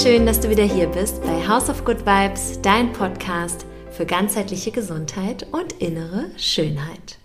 [0.00, 4.70] Schön, dass du wieder hier bist bei House of Good Vibes, dein Podcast für ganzheitliche
[4.70, 7.18] Gesundheit und innere Schönheit.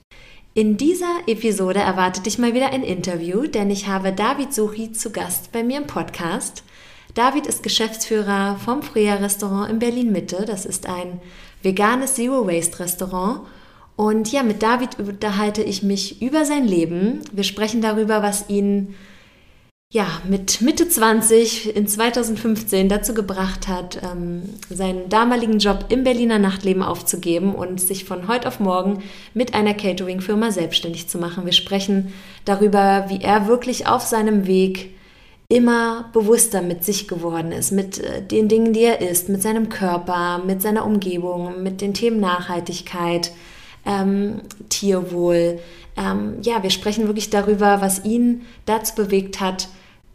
[0.56, 5.12] In dieser Episode erwartet dich mal wieder ein Interview, denn ich habe David Suchi zu
[5.12, 6.64] Gast bei mir im Podcast.
[7.14, 10.44] David ist Geschäftsführer vom Freya Restaurant in Berlin Mitte.
[10.48, 11.22] Das ist ein
[11.62, 13.42] veganes Zero Waste Restaurant.
[13.96, 17.22] Und ja, mit David unterhalte ich mich über sein Leben.
[17.32, 18.96] Wir sprechen darüber, was ihn
[19.94, 26.40] ja, mit Mitte 20 in 2015 dazu gebracht hat, ähm, seinen damaligen Job im Berliner
[26.40, 29.04] Nachtleben aufzugeben und sich von heute auf morgen
[29.36, 31.46] mit einer Catering-Firma selbstständig zu machen.
[31.46, 32.12] Wir sprechen
[32.44, 34.96] darüber, wie er wirklich auf seinem Weg
[35.48, 39.70] immer bewusster mit sich geworden ist, mit äh, den Dingen, die er ist, mit seinem
[39.70, 43.32] Körper, mit seiner Umgebung, mit den Themen Nachhaltigkeit,
[43.86, 45.60] ähm, Tierwohl.
[45.96, 49.68] Ähm, ja, wir sprechen wirklich darüber, was ihn dazu bewegt hat,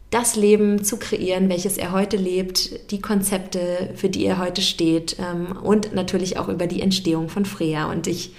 [0.09, 5.17] das Leben zu kreieren, welches er heute lebt, die Konzepte, für die er heute steht
[5.19, 7.89] ähm, und natürlich auch über die Entstehung von Freya.
[7.91, 8.31] Und ich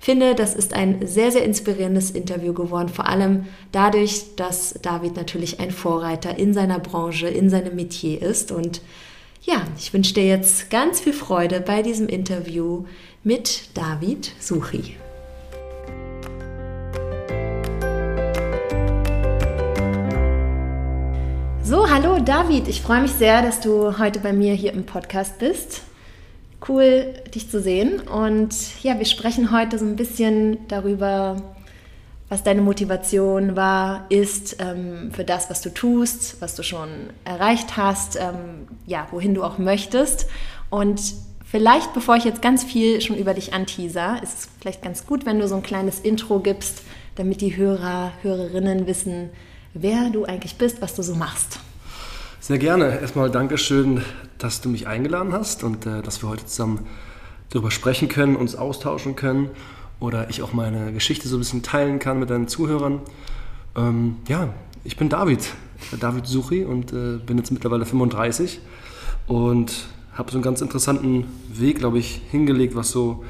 [0.00, 5.60] finde, das ist ein sehr, sehr inspirierendes Interview geworden, vor allem dadurch, dass David natürlich
[5.60, 8.50] ein Vorreiter in seiner Branche, in seinem Metier ist.
[8.50, 8.80] Und
[9.42, 12.84] ja, ich wünsche dir jetzt ganz viel Freude bei diesem Interview
[13.22, 14.96] mit David Suchi.
[21.72, 25.38] So, hallo David, ich freue mich sehr, dass du heute bei mir hier im Podcast
[25.38, 25.80] bist.
[26.68, 27.98] Cool, dich zu sehen.
[27.98, 31.36] Und ja, wir sprechen heute so ein bisschen darüber,
[32.28, 36.90] was deine Motivation war, ist ähm, für das, was du tust, was du schon
[37.24, 40.26] erreicht hast, ähm, ja, wohin du auch möchtest.
[40.68, 41.00] Und
[41.42, 45.24] vielleicht, bevor ich jetzt ganz viel schon über dich anteaser, ist es vielleicht ganz gut,
[45.24, 46.82] wenn du so ein kleines Intro gibst,
[47.14, 49.30] damit die Hörer, Hörerinnen wissen,
[49.74, 51.58] wer du eigentlich bist, was du so machst.
[52.40, 53.00] Sehr gerne.
[53.00, 54.02] Erstmal Dankeschön,
[54.38, 56.86] dass du mich eingeladen hast und äh, dass wir heute zusammen
[57.50, 59.50] darüber sprechen können, uns austauschen können
[60.00, 63.00] oder ich auch meine Geschichte so ein bisschen teilen kann mit deinen Zuhörern.
[63.76, 64.48] Ähm, ja,
[64.84, 65.52] ich bin David,
[66.00, 68.60] David Suchi und äh, bin jetzt mittlerweile 35
[69.28, 73.24] und habe so einen ganz interessanten Weg, glaube ich, hingelegt, was so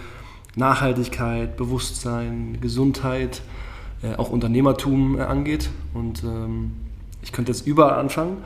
[0.56, 3.42] Nachhaltigkeit, Bewusstsein, Gesundheit,
[4.02, 5.70] äh, auch Unternehmertum äh, angeht.
[5.94, 6.72] Und ähm,
[7.22, 8.38] ich könnte jetzt überall anfangen,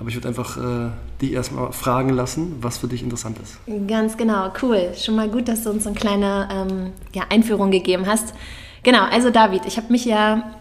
[0.00, 0.90] aber ich würde einfach äh,
[1.20, 3.58] dich erstmal fragen lassen, was für dich interessant ist.
[3.86, 4.92] Ganz genau, cool.
[4.96, 8.34] Schon mal gut, dass du uns so eine kleine ähm, ja, Einführung gegeben hast.
[8.82, 10.54] Genau, also David, ich habe mich ja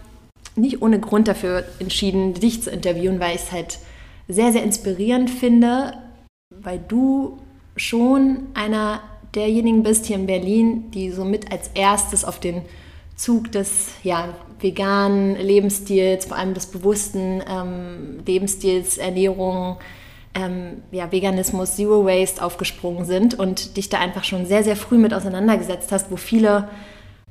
[0.56, 3.80] nicht ohne Grund dafür entschieden, dich zu interviewen, weil ich es halt
[4.28, 5.94] sehr, sehr inspirierend finde,
[6.50, 7.40] weil du
[7.78, 9.00] schon einer
[9.34, 12.64] derjenigen bist hier in Berlin, die so mit als erstes auf den
[13.16, 14.30] Zug des ja,
[14.60, 19.78] veganen Lebensstils, vor allem des bewussten ähm, Lebensstils, Ernährung,
[20.34, 24.98] ähm, ja, Veganismus, Zero Waste aufgesprungen sind und dich da einfach schon sehr, sehr früh
[24.98, 26.70] mit auseinandergesetzt hast, wo viele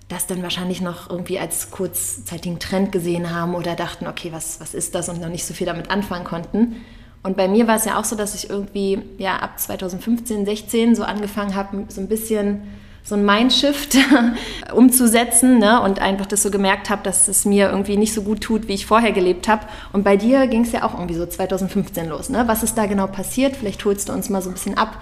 [0.09, 4.75] das dann wahrscheinlich noch irgendwie als kurzzeitigen Trend gesehen haben oder dachten, okay, was, was
[4.75, 6.77] ist das und noch nicht so viel damit anfangen konnten.
[7.23, 10.95] Und bei mir war es ja auch so, dass ich irgendwie ja ab 2015, 16
[10.97, 12.63] so angefangen habe, so ein bisschen
[13.03, 13.97] so ein Mindshift
[14.75, 15.81] umzusetzen ne?
[15.83, 18.75] und einfach das so gemerkt habe, dass es mir irgendwie nicht so gut tut, wie
[18.75, 19.67] ich vorher gelebt habe.
[19.93, 22.29] Und bei dir ging es ja auch irgendwie so 2015 los.
[22.29, 22.45] Ne?
[22.47, 23.57] Was ist da genau passiert?
[23.57, 24.99] Vielleicht holst du uns mal so ein bisschen ab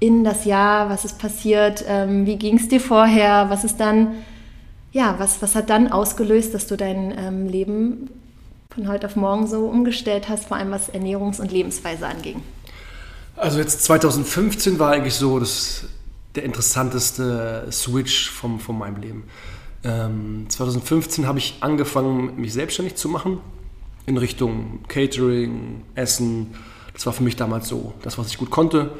[0.00, 4.16] in das Jahr, was ist passiert, ähm, wie ging es dir vorher, was ist dann,
[4.92, 8.10] ja, was, was hat dann ausgelöst, dass du dein ähm, Leben
[8.70, 12.42] von heute auf morgen so umgestellt hast, vor allem was Ernährungs- und Lebensweise anging?
[13.34, 15.84] Also jetzt 2015 war eigentlich so das
[16.34, 19.24] der interessanteste Switch vom, von meinem Leben.
[19.84, 23.38] Ähm, 2015 habe ich angefangen, mich selbstständig zu machen
[24.06, 26.54] in Richtung Catering, Essen.
[26.94, 28.90] Das war für mich damals so das, was ich gut konnte.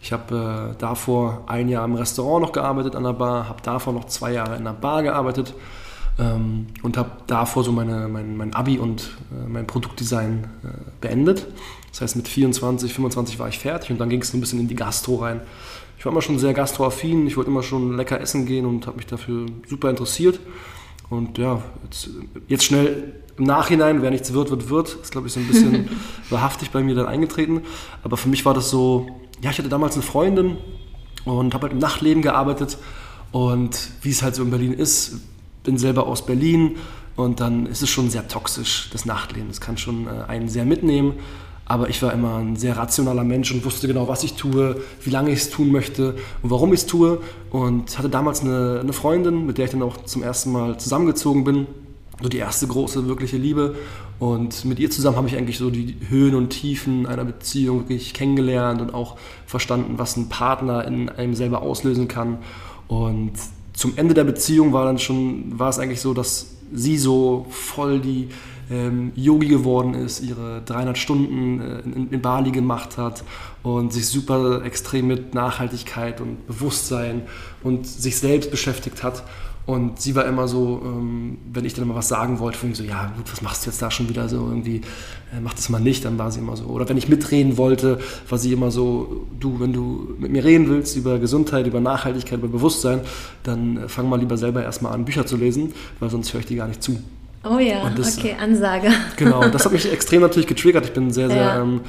[0.00, 3.92] Ich habe äh, davor ein Jahr im Restaurant noch gearbeitet an der Bar, habe davor
[3.92, 5.54] noch zwei Jahre in der Bar gearbeitet
[6.18, 10.68] ähm, und habe davor so meine, mein, mein Abi und äh, mein Produktdesign äh,
[11.00, 11.46] beendet.
[11.90, 14.68] Das heißt, mit 24, 25 war ich fertig und dann ging es ein bisschen in
[14.68, 15.40] die Gastro rein
[16.04, 18.98] ich war immer schon sehr gastroaffin, ich wollte immer schon lecker essen gehen und habe
[18.98, 20.38] mich dafür super interessiert.
[21.08, 22.10] Und ja, jetzt,
[22.46, 25.88] jetzt, schnell im Nachhinein, wer nichts wird, wird, wird, ist glaube ich so ein bisschen
[26.28, 27.62] wahrhaftig bei mir dann eingetreten.
[28.02, 29.06] Aber für mich war das so,
[29.40, 30.58] ja, ich hatte damals eine Freundin
[31.24, 32.76] und habe halt im Nachtleben gearbeitet.
[33.32, 35.22] Und wie es halt so in Berlin ist,
[35.62, 36.76] bin selber aus Berlin
[37.16, 39.48] und dann ist es schon sehr toxisch, das Nachtleben.
[39.48, 41.14] Das kann schon äh, einen sehr mitnehmen.
[41.66, 45.10] Aber ich war immer ein sehr rationaler Mensch und wusste genau, was ich tue, wie
[45.10, 47.20] lange ich es tun möchte und warum ich es tue.
[47.50, 51.44] Und hatte damals eine, eine, Freundin, mit der ich dann auch zum ersten Mal zusammengezogen
[51.44, 51.66] bin.
[52.22, 53.76] So die erste große, wirkliche Liebe.
[54.18, 58.14] Und mit ihr zusammen habe ich eigentlich so die Höhen und Tiefen einer Beziehung wirklich
[58.14, 59.16] kennengelernt und auch
[59.46, 62.38] verstanden, was ein Partner in einem selber auslösen kann.
[62.88, 63.32] Und
[63.72, 68.00] zum Ende der Beziehung war dann schon, war es eigentlich so, dass sie so voll
[68.00, 68.28] die
[68.70, 73.24] ähm, Yogi geworden ist, ihre 300 Stunden äh, in, in, Bali gemacht hat
[73.62, 77.22] und sich super extrem mit Nachhaltigkeit und Bewusstsein
[77.62, 79.24] und sich selbst beschäftigt hat.
[79.66, 82.84] Und sie war immer so, ähm, wenn ich dann mal was sagen wollte, von so,
[82.84, 84.82] ja gut, was machst du jetzt da schon wieder so irgendwie,
[85.32, 86.66] äh, mach das mal nicht, dann war sie immer so.
[86.66, 90.68] Oder wenn ich mitreden wollte, war sie immer so, du, wenn du mit mir reden
[90.68, 93.00] willst über Gesundheit, über Nachhaltigkeit, über Bewusstsein,
[93.42, 96.46] dann äh, fang mal lieber selber erstmal an, Bücher zu lesen, weil sonst höre ich
[96.46, 96.98] dir gar nicht zu.
[97.44, 98.88] Oh ja, das, okay, Ansage.
[99.16, 100.86] Genau, das hat mich extrem natürlich getriggert.
[100.86, 101.60] Ich bin sehr, sehr, ja.
[101.60, 101.82] ähm,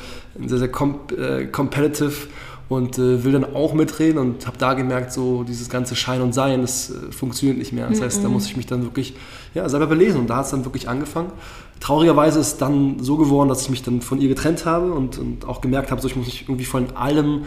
[0.46, 2.28] sehr, sehr comp äh, competitive
[2.68, 6.34] und äh, will dann auch mitreden und habe da gemerkt, so dieses ganze Schein und
[6.34, 7.88] Sein, das äh, funktioniert nicht mehr.
[7.88, 9.16] Das heißt, da muss ich mich dann wirklich
[9.54, 11.32] ja, selber belesen und da hat es dann wirklich angefangen.
[11.80, 15.20] Traurigerweise ist es dann so geworden, dass ich mich dann von ihr getrennt habe und,
[15.20, 17.44] und auch gemerkt habe, so ich muss mich irgendwie von allem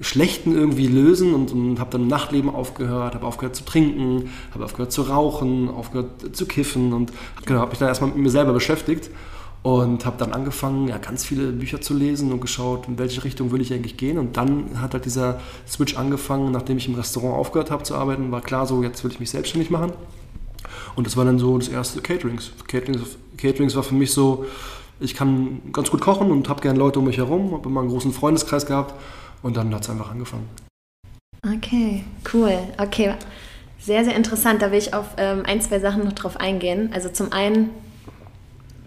[0.00, 4.64] Schlechten irgendwie lösen und, und habe dann im Nachtleben aufgehört, habe aufgehört zu trinken, habe
[4.64, 7.12] aufgehört zu rauchen, aufgehört zu kiffen und
[7.44, 9.10] genau, habe mich dann erstmal mit mir selber beschäftigt
[9.62, 13.52] und habe dann angefangen, ja, ganz viele Bücher zu lesen und geschaut, in welche Richtung
[13.52, 14.16] will ich eigentlich gehen.
[14.16, 15.38] Und dann hat halt dieser
[15.68, 19.10] Switch angefangen, nachdem ich im Restaurant aufgehört habe zu arbeiten, war klar so, jetzt will
[19.10, 19.92] ich mich selbstständig machen.
[20.96, 22.52] Und das war dann so das erste Caterings.
[22.68, 24.46] Caterings, Caterings war für mich so,
[24.98, 27.90] ich kann ganz gut kochen und habe gerne Leute um mich herum, habe immer einen
[27.90, 28.94] großen Freundeskreis gehabt
[29.42, 30.48] und dann hat es einfach angefangen.
[31.44, 32.04] Okay,
[32.34, 32.58] cool.
[32.76, 33.14] Okay,
[33.78, 34.60] sehr, sehr interessant.
[34.60, 36.90] Da will ich auf ähm, ein, zwei Sachen noch drauf eingehen.
[36.92, 37.70] Also zum einen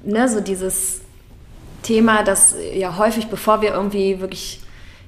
[0.04, 1.02] ne, so dieses
[1.82, 4.62] Thema, das ja häufig, bevor wir irgendwie wirklich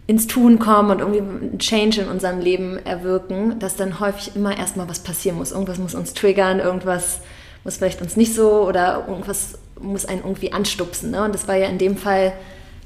[0.08, 4.56] ins Tun kommen und irgendwie einen Change in unserem Leben erwirken, dass dann häufig immer
[4.56, 5.52] erstmal was passieren muss.
[5.52, 7.22] Irgendwas muss uns triggern, irgendwas
[7.64, 11.12] muss vielleicht uns nicht so oder irgendwas muss einen irgendwie anstupsen.
[11.12, 11.24] Ne?
[11.24, 12.34] Und das war ja in dem Fall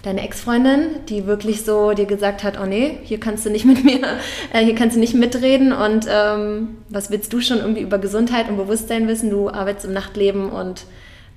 [0.03, 3.83] deine Ex-Freundin, die wirklich so dir gesagt hat, oh nee, hier kannst du nicht mit
[3.83, 3.99] mir,
[4.53, 8.49] äh, hier kannst du nicht mitreden und ähm, was willst du schon irgendwie über Gesundheit
[8.49, 9.29] und Bewusstsein wissen?
[9.29, 10.85] Du arbeitest im Nachtleben und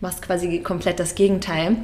[0.01, 1.77] machst quasi komplett das Gegenteil.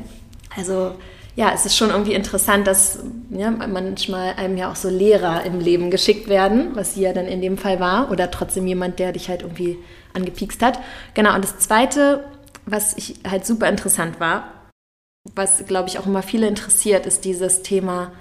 [0.57, 0.93] Also
[1.35, 2.99] ja, es ist schon irgendwie interessant, dass
[3.31, 7.27] ja, manchmal einem ja auch so Lehrer im Leben geschickt werden, was sie ja dann
[7.27, 9.79] in dem Fall war, oder trotzdem jemand, der dich halt irgendwie
[10.15, 10.81] angepiekst hat.
[11.15, 12.25] Genau, und das Zweite,
[12.67, 14.58] was ich halt super interessant war,
[15.35, 18.13] was glaube ich auch immer viele interessiert, ist dieses Thema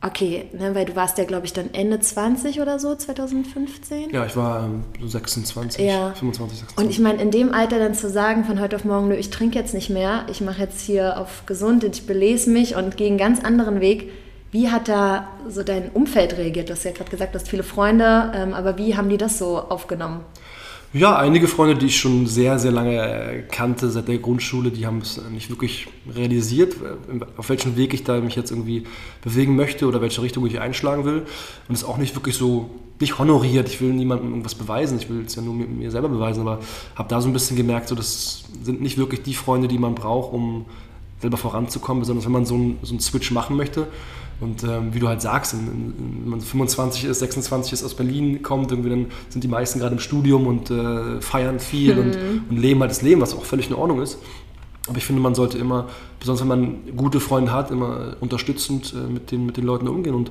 [0.00, 4.10] Okay, ne, weil du warst ja, glaube ich, dann Ende 20 oder so, 2015?
[4.10, 6.14] Ja, ich war ähm, so 26, ja.
[6.14, 6.78] 25, 26.
[6.78, 9.30] Und ich meine, in dem Alter dann zu sagen, von heute auf morgen, nö, ich
[9.30, 13.08] trinke jetzt nicht mehr, ich mache jetzt hier auf gesund, ich belese mich und gehe
[13.08, 14.12] einen ganz anderen Weg.
[14.52, 16.68] Wie hat da so dein Umfeld reagiert?
[16.68, 19.36] Du hast ja gerade gesagt, du hast viele Freunde, ähm, aber wie haben die das
[19.36, 20.20] so aufgenommen?
[20.94, 24.98] Ja, einige Freunde, die ich schon sehr, sehr lange kannte, seit der Grundschule, die haben
[25.02, 26.76] es nicht wirklich realisiert,
[27.36, 28.84] auf welchem Weg ich da mich jetzt irgendwie
[29.22, 31.26] bewegen möchte oder welche Richtung ich einschlagen will.
[31.68, 32.70] Und es auch nicht wirklich so,
[33.00, 33.68] nicht honoriert.
[33.68, 36.60] Ich will niemandem irgendwas beweisen, ich will es ja nur mit mir selber beweisen, aber
[36.94, 39.94] habe da so ein bisschen gemerkt, so, das sind nicht wirklich die Freunde, die man
[39.94, 40.64] braucht, um
[41.20, 43.88] selber voranzukommen, besonders wenn man so einen, so einen Switch machen möchte
[44.40, 48.70] und ähm, wie du halt sagst, wenn man 25 ist, 26 ist, aus Berlin kommt,
[48.70, 52.00] irgendwie dann sind die meisten gerade im Studium und äh, feiern viel mhm.
[52.00, 54.18] und, und, leben halt das Leben, was auch völlig in Ordnung ist.
[54.86, 55.88] Aber ich finde, man sollte immer,
[56.20, 60.14] besonders wenn man gute Freunde hat, immer unterstützend äh, mit, den, mit den Leuten umgehen
[60.14, 60.30] und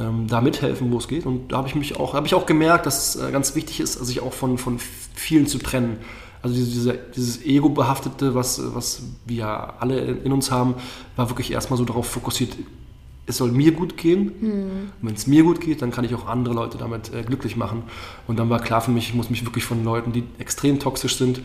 [0.00, 1.26] ähm, da mithelfen, wo es geht.
[1.26, 3.80] Und da habe ich mich auch, habe ich auch gemerkt, dass es äh, ganz wichtig
[3.80, 5.98] ist, sich auch von, von vielen zu trennen.
[6.42, 10.76] Also diese, dieses Ego-behaftete, was, was wir alle in uns haben,
[11.16, 12.56] war wirklich erstmal so darauf fokussiert,
[13.28, 14.32] es soll mir gut gehen.
[14.40, 14.92] Mhm.
[15.02, 17.84] wenn es mir gut geht, dann kann ich auch andere Leute damit äh, glücklich machen.
[18.26, 21.16] Und dann war klar für mich, ich muss mich wirklich von Leuten, die extrem toxisch
[21.16, 21.42] sind,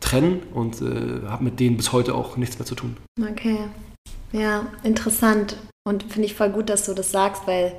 [0.00, 2.96] trennen und äh, habe mit denen bis heute auch nichts mehr zu tun.
[3.20, 3.58] Okay.
[4.32, 5.56] Ja, interessant.
[5.86, 7.72] Und finde ich voll gut, dass du das sagst, weil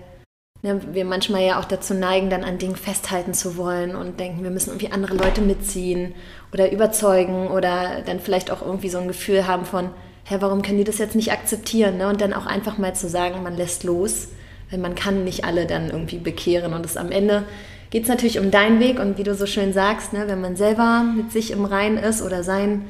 [0.62, 4.44] ne, wir manchmal ja auch dazu neigen, dann an Dingen festhalten zu wollen und denken,
[4.44, 6.14] wir müssen irgendwie andere Leute mitziehen
[6.52, 9.92] oder überzeugen oder dann vielleicht auch irgendwie so ein Gefühl haben von,
[10.30, 11.98] hä, warum können die das jetzt nicht akzeptieren?
[11.98, 12.08] Ne?
[12.08, 14.30] Und dann auch einfach mal zu sagen, man lässt los,
[14.70, 16.74] weil man kann nicht alle dann irgendwie bekehren.
[16.74, 17.46] Und das am Ende
[17.90, 20.56] geht es natürlich um deinen Weg und wie du so schön sagst, ne, wenn man
[20.56, 22.86] selber mit sich im Rein ist oder sein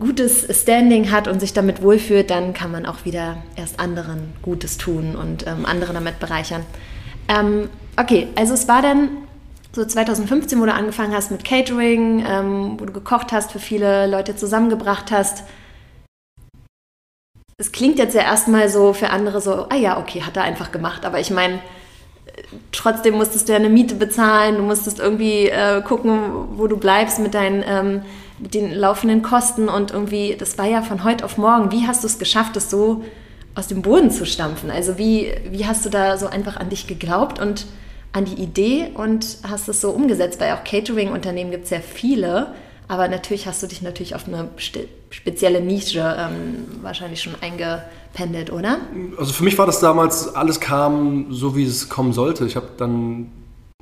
[0.00, 4.78] gutes Standing hat und sich damit wohlfühlt, dann kann man auch wieder erst anderen Gutes
[4.78, 6.62] tun und ähm, andere damit bereichern.
[7.28, 9.10] Ähm, okay, also es war dann
[9.72, 14.08] so 2015, wo du angefangen hast mit Catering, ähm, wo du gekocht hast, für viele
[14.08, 15.44] Leute zusammengebracht hast.
[17.58, 20.72] Es klingt jetzt ja erstmal so für andere so, ah ja, okay, hat er einfach
[20.72, 21.06] gemacht.
[21.06, 21.58] Aber ich meine,
[22.70, 27.18] trotzdem musstest du ja eine Miete bezahlen, du musstest irgendwie äh, gucken, wo du bleibst
[27.18, 28.02] mit deinen ähm,
[28.38, 31.72] mit den laufenden Kosten und irgendwie, das war ja von heute auf morgen.
[31.72, 33.02] Wie hast du es geschafft, das so
[33.54, 34.70] aus dem Boden zu stampfen?
[34.70, 37.64] Also wie, wie hast du da so einfach an dich geglaubt und
[38.12, 40.38] an die Idee und hast es so umgesetzt?
[40.38, 42.48] Weil auch Catering-Unternehmen gibt es ja viele,
[42.88, 44.48] aber natürlich hast du dich natürlich auf eine
[45.10, 48.78] spezielle Nische ähm, wahrscheinlich schon eingependelt, oder?
[49.18, 52.46] Also für mich war das damals, alles kam so, wie es kommen sollte.
[52.46, 53.30] Ich habe dann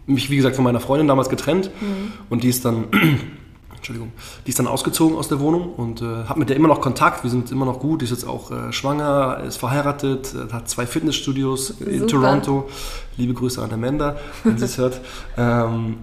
[0.07, 2.13] mich, wie gesagt, von meiner Freundin damals getrennt mhm.
[2.31, 2.87] und die ist dann
[3.77, 4.13] Entschuldigung,
[4.47, 7.23] die ist dann ausgezogen aus der Wohnung und äh, habe mit der immer noch Kontakt.
[7.23, 8.01] Wir sind immer noch gut.
[8.01, 11.91] Die ist jetzt auch äh, schwanger, ist verheiratet, äh, hat zwei Fitnessstudios Super.
[11.91, 12.71] in Toronto.
[13.19, 15.01] Liebe Grüße an Amanda, wenn sie es hört.
[15.37, 15.97] Ähm,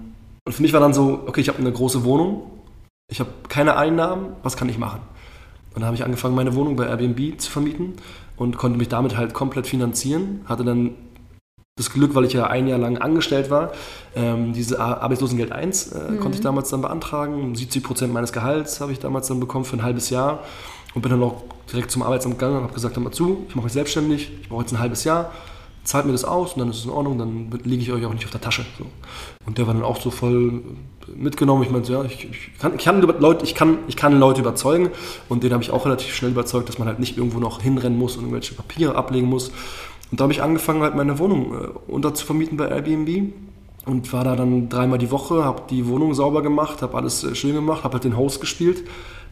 [0.46, 2.44] und für mich war dann so, okay, ich habe eine große Wohnung,
[3.12, 5.02] ich habe keine Einnahmen, was kann ich machen?
[5.74, 7.94] Und dann habe ich angefangen, meine Wohnung bei Airbnb zu vermieten
[8.38, 10.42] und konnte mich damit halt komplett finanzieren.
[10.46, 10.96] Hatte dann
[11.76, 13.72] das Glück, weil ich ja ein Jahr lang angestellt war.
[14.16, 16.20] Ähm, diese Arbeitslosengeld 1 äh, mhm.
[16.20, 17.54] konnte ich damals dann beantragen.
[17.54, 20.40] 70 Prozent meines Gehalts habe ich damals dann bekommen für ein halbes Jahr
[20.94, 23.56] und bin dann auch direkt zum Arbeitsamt gegangen und habe gesagt, hör mal zu, ich
[23.56, 25.32] mache mich selbstständig, ich brauche jetzt ein halbes Jahr,
[25.84, 28.14] zahlt mir das aus und dann ist es in Ordnung, dann liege ich euch auch
[28.14, 28.66] nicht auf der Tasche.
[28.78, 28.86] So.
[29.46, 30.64] Und der war dann auch so voll
[31.16, 31.64] mitgenommen.
[31.64, 34.90] Ich meinte, ja, ich, ich, kann, ich, kann Leute, ich, kann, ich kann Leute überzeugen
[35.30, 37.98] und den habe ich auch relativ schnell überzeugt, dass man halt nicht irgendwo noch hinrennen
[37.98, 39.52] muss und irgendwelche Papiere ablegen muss.
[40.12, 43.34] Und da habe ich angefangen, halt meine Wohnung äh, unterzuvermieten bei Airbnb
[43.86, 47.34] und war da dann dreimal die Woche, habe die Wohnung sauber gemacht, habe alles äh,
[47.34, 48.84] schön gemacht, habe halt den Host gespielt,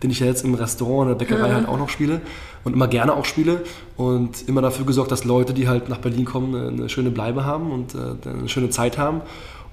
[0.01, 1.55] den ich ja jetzt im Restaurant, in der Bäckerei ja.
[1.55, 2.21] halt auch noch spiele
[2.63, 3.63] und immer gerne auch spiele
[3.98, 7.71] und immer dafür gesorgt, dass Leute, die halt nach Berlin kommen, eine schöne Bleibe haben
[7.71, 9.21] und äh, eine schöne Zeit haben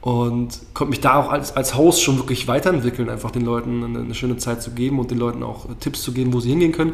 [0.06, 3.98] und konnte mich da auch als, als Host schon wirklich weiterentwickeln, einfach den Leuten eine,
[3.98, 6.70] eine schöne Zeit zu geben und den Leuten auch Tipps zu geben, wo sie hingehen
[6.70, 6.92] können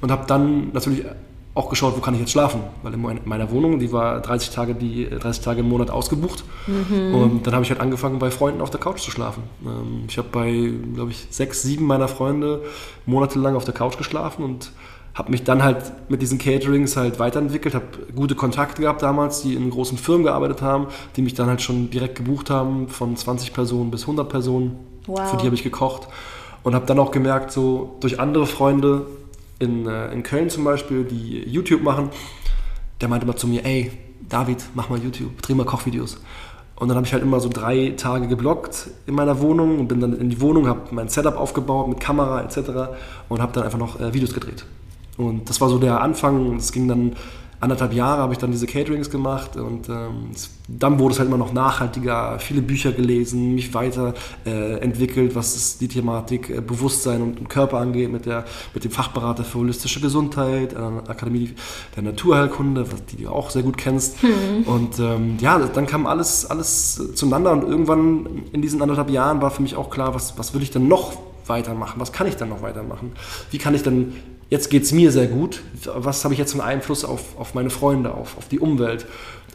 [0.00, 1.04] und habe dann natürlich
[1.52, 4.74] auch geschaut, wo kann ich jetzt schlafen, weil in meiner Wohnung, die war 30 Tage,
[4.74, 7.14] die, 30 Tage im Monat ausgebucht mhm.
[7.14, 9.42] und dann habe ich halt angefangen, bei Freunden auf der Couch zu schlafen.
[9.62, 12.62] Ähm, ich habe bei, glaube ich, sechs, sieben meiner Freunde
[13.04, 14.72] monatelang auf der Couch geschlafen und
[15.16, 19.54] habe mich dann halt mit diesen Caterings halt weiterentwickelt, habe gute Kontakte gehabt damals, die
[19.54, 23.54] in großen Firmen gearbeitet haben, die mich dann halt schon direkt gebucht haben, von 20
[23.54, 24.76] Personen bis 100 Personen.
[25.06, 25.30] Wow.
[25.30, 26.06] Für die habe ich gekocht
[26.62, 29.06] und habe dann auch gemerkt, so durch andere Freunde,
[29.58, 32.10] in, äh, in Köln zum Beispiel, die YouTube machen,
[33.00, 33.90] der meinte immer zu mir, ey,
[34.28, 36.20] David, mach mal YouTube, dreh mal Kochvideos.
[36.74, 40.00] Und dann habe ich halt immer so drei Tage geblockt in meiner Wohnung und bin
[40.00, 42.58] dann in die Wohnung, habe mein Setup aufgebaut mit Kamera etc.
[43.30, 44.66] und habe dann einfach noch äh, Videos gedreht.
[45.16, 46.56] Und das war so der Anfang.
[46.56, 47.16] Es ging dann
[47.60, 50.30] anderthalb Jahre habe ich dann diese Caterings gemacht und ähm,
[50.68, 55.88] dann wurde es halt immer noch nachhaltiger, viele Bücher gelesen, mich weiterentwickelt, äh, was die
[55.88, 58.44] Thematik äh, Bewusstsein und, und, Körper angeht, mit, der,
[58.74, 61.54] mit dem Fachberater für holistische Gesundheit, äh, Akademie
[61.94, 64.22] der Naturheilkunde, was die du auch sehr gut kennst.
[64.22, 64.64] Mhm.
[64.66, 69.50] Und ähm, ja, dann kam alles, alles zueinander und irgendwann in diesen anderthalb Jahren war
[69.50, 72.00] für mich auch klar, was, was will ich denn noch weitermachen?
[72.00, 73.12] Was kann ich dann noch weitermachen?
[73.50, 74.14] Wie kann ich denn
[74.50, 77.54] jetzt geht es mir sehr gut, was habe ich jetzt für einen Einfluss auf, auf
[77.54, 79.06] meine Freunde, auf, auf die Umwelt?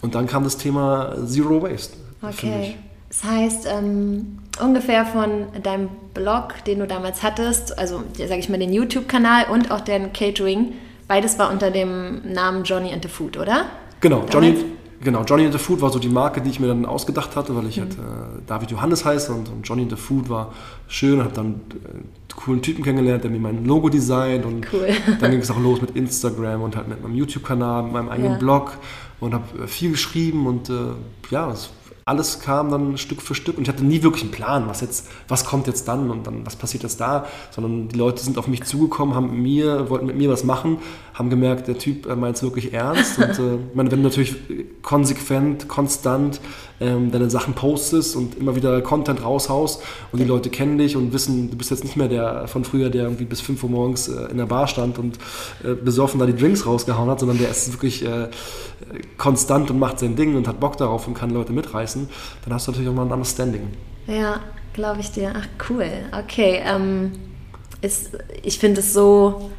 [0.01, 1.97] Und dann kam das Thema Zero Waste.
[2.21, 2.75] Okay.
[3.09, 8.57] Das heißt, ähm, ungefähr von deinem Blog, den du damals hattest, also sage ich mal
[8.57, 10.73] den YouTube-Kanal und auch den Catering,
[11.07, 13.65] beides war unter dem Namen Johnny and the Food, oder?
[13.99, 14.55] Genau, Johnny,
[15.03, 17.55] Genau, Johnny and the Food war so die Marke, die ich mir dann ausgedacht hatte,
[17.55, 17.81] weil ich mhm.
[17.81, 20.53] halt äh, David Johannes heiße und, und, Johnny and the Food war
[20.87, 21.17] schön.
[21.17, 24.87] Ich habe dann äh, coolen Typen kennengelernt, der mir mein Logo designt und cool.
[25.19, 28.33] dann ging es auch los mit Instagram und halt mit meinem YouTube-Kanal, mit meinem eigenen
[28.33, 28.37] ja.
[28.37, 28.77] Blog
[29.19, 30.73] und habe äh, viel geschrieben und äh,
[31.31, 31.71] ja, es
[32.11, 35.07] alles kam dann Stück für Stück und ich hatte nie wirklich einen Plan, was jetzt,
[35.29, 38.47] was kommt jetzt dann und dann, was passiert jetzt da, sondern die Leute sind auf
[38.47, 40.79] mich zugekommen, haben mir, wollten mit mir was machen,
[41.13, 44.35] haben gemerkt, der Typ meint es wirklich ernst und äh, meine, wenn du natürlich
[44.81, 46.41] konsequent, konstant
[46.81, 51.13] ähm, deine Sachen postest und immer wieder Content raushaust und die Leute kennen dich und
[51.13, 54.07] wissen, du bist jetzt nicht mehr der von früher, der irgendwie bis 5 Uhr morgens
[54.07, 55.17] äh, in der Bar stand und
[55.63, 58.29] äh, besoffen da die Drinks rausgehauen hat, sondern der ist wirklich äh,
[59.17, 62.09] konstant und macht sein Ding und hat Bock darauf und kann Leute mitreißen,
[62.43, 63.67] dann hast du natürlich auch mal ein anderes Standing.
[64.07, 64.39] Ja,
[64.73, 65.33] glaube ich dir.
[65.35, 65.89] Ach cool.
[66.11, 66.61] Okay.
[66.65, 67.11] Ähm,
[67.81, 69.49] ist, ich finde es so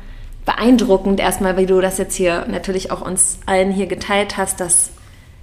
[0.44, 4.90] beeindruckend erstmal, wie du das jetzt hier natürlich auch uns allen hier geteilt hast, dass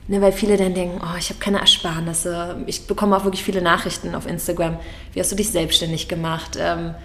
[0.09, 2.63] Ne, weil viele dann denken, oh, ich habe keine Ersparnisse.
[2.65, 4.79] Ich bekomme auch wirklich viele Nachrichten auf Instagram.
[5.13, 6.57] Wie hast du dich selbstständig gemacht?
[6.59, 6.95] Ähm,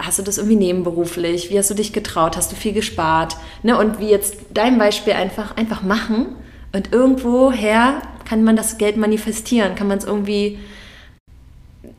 [0.00, 1.50] hast du das irgendwie nebenberuflich?
[1.50, 2.36] Wie hast du dich getraut?
[2.36, 3.36] Hast du viel gespart?
[3.62, 6.26] Ne, und wie jetzt dein Beispiel einfach, einfach machen.
[6.72, 10.58] Und irgendwoher kann man das Geld manifestieren, kann man es irgendwie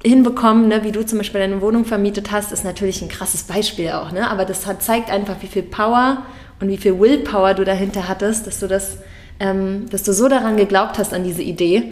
[0.03, 0.83] hinbekommen, ne?
[0.83, 4.11] wie du zum Beispiel deine Wohnung vermietet hast, ist natürlich ein krasses Beispiel auch.
[4.11, 4.29] Ne?
[4.29, 6.25] Aber das hat, zeigt einfach, wie viel Power
[6.59, 8.97] und wie viel Willpower du dahinter hattest, dass du das
[9.41, 11.91] ähm, dass du so daran geglaubt hast, an diese Idee.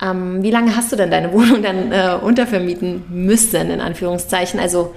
[0.00, 4.60] Ähm, wie lange hast du denn deine Wohnung dann äh, untervermieten müssen, in Anführungszeichen?
[4.60, 4.94] Also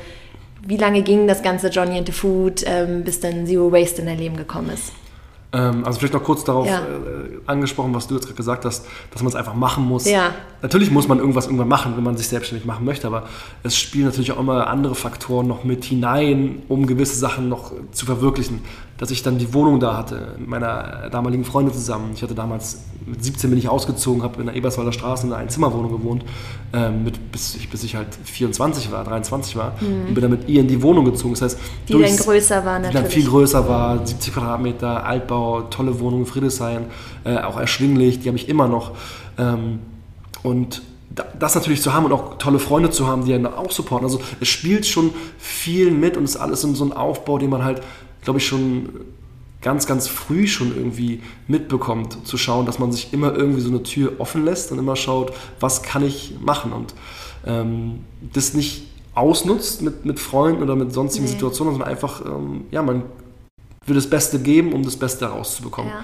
[0.67, 4.07] wie lange ging das ganze Johnny and the Food, ähm, bis dann Zero Waste in
[4.07, 4.91] dein Leben gekommen ist?
[5.53, 6.79] Ähm, also vielleicht noch kurz darauf Ja.
[6.79, 10.09] äh, angesprochen, was du jetzt gerade gesagt hast, dass man es einfach machen muss.
[10.09, 10.33] Ja.
[10.61, 13.27] Natürlich muss man irgendwas irgendwann machen, wenn man sich selbstständig machen möchte, aber
[13.63, 18.05] es spielen natürlich auch immer andere Faktoren noch mit hinein, um gewisse Sachen noch zu
[18.05, 18.61] verwirklichen.
[19.01, 22.11] Dass ich dann die Wohnung da hatte, mit meiner damaligen Freundin zusammen.
[22.13, 25.41] Ich hatte damals, mit 17 bin ich ausgezogen, habe in der Eberswalder Straße in einer
[25.41, 26.23] Einzimmerwohnung gewohnt,
[26.71, 30.47] ähm, mit, bis, ich, bis ich halt 24 war, 23 war und bin dann mit
[30.47, 31.33] ihr in die Wohnung gezogen.
[31.33, 31.63] Das heißt, Mhm.
[31.87, 33.13] Die dann durchs- größer war die dann natürlich.
[33.15, 36.85] viel größer war, 70 Quadratmeter, Altbau, tolle Wohnung in Friedrichshain,
[37.23, 38.91] äh, auch erschwinglich, die habe ich immer noch.
[39.39, 39.79] Ähm,
[40.43, 43.71] und da- das natürlich zu haben und auch tolle Freunde zu haben, die einen auch
[43.71, 44.05] supporten.
[44.05, 47.49] Also es spielt schon viel mit und es ist alles so so ein Aufbau, den
[47.49, 47.81] man halt,
[48.21, 48.89] glaube ich, schon
[49.61, 53.83] ganz, ganz früh schon irgendwie mitbekommt, zu schauen, dass man sich immer irgendwie so eine
[53.83, 56.93] Tür offen lässt und immer schaut, was kann ich machen und
[57.45, 57.99] ähm,
[58.33, 61.31] das nicht ausnutzt mit, mit Freunden oder mit sonstigen Nee.
[61.31, 63.03] Situationen, sondern einfach, ähm, ja, man
[63.85, 65.91] will das Beste geben, um das Beste herauszubekommen.
[65.91, 66.03] Ja.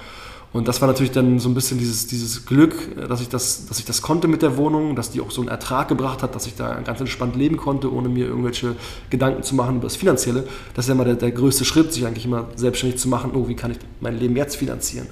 [0.54, 2.74] Und das war natürlich dann so ein bisschen dieses, dieses Glück,
[3.08, 5.50] dass ich das, dass ich das konnte mit der Wohnung, dass die auch so einen
[5.50, 8.76] Ertrag gebracht hat, dass ich da ganz entspannt leben konnte, ohne mir irgendwelche
[9.10, 10.48] Gedanken zu machen über das Finanzielle.
[10.74, 13.48] Das ist ja immer der, der größte Schritt, sich eigentlich immer selbstständig zu machen, oh,
[13.48, 15.08] wie kann ich mein Leben jetzt finanzieren.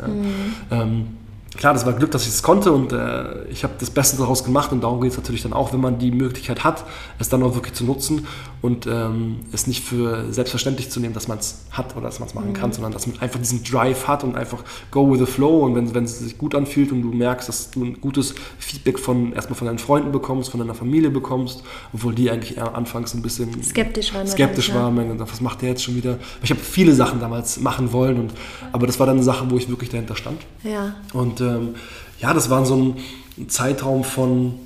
[0.71, 0.81] ja.
[0.81, 1.07] Ähm,
[1.57, 4.43] klar, das war Glück, dass ich es konnte und äh, ich habe das Beste daraus
[4.43, 6.85] gemacht und darum geht es natürlich dann auch, wenn man die Möglichkeit hat,
[7.19, 8.27] es dann auch wirklich zu nutzen
[8.61, 12.27] und ähm, es nicht für selbstverständlich zu nehmen, dass man es hat oder dass man
[12.27, 15.25] es machen kann, sondern dass man einfach diesen Drive hat und einfach go with the
[15.25, 18.35] flow und wenn, wenn es sich gut anfühlt und du merkst, dass du ein gutes
[18.57, 22.75] Feedback von erstmal von deinen Freunden bekommst, von deiner Familie bekommst, obwohl die eigentlich eher
[22.75, 26.17] anfangs ein bisschen Skeptisch waren skeptisch waren, gedacht, was macht der jetzt schon wieder?
[26.41, 28.33] Ich habe viele Sachen damals machen wollen und
[28.71, 30.41] aber das war dann eine Sache, wo ich wirklich dahinter stand.
[30.63, 30.95] Ja.
[31.13, 31.75] Und ähm,
[32.19, 34.59] ja, das war so ein Zeitraum von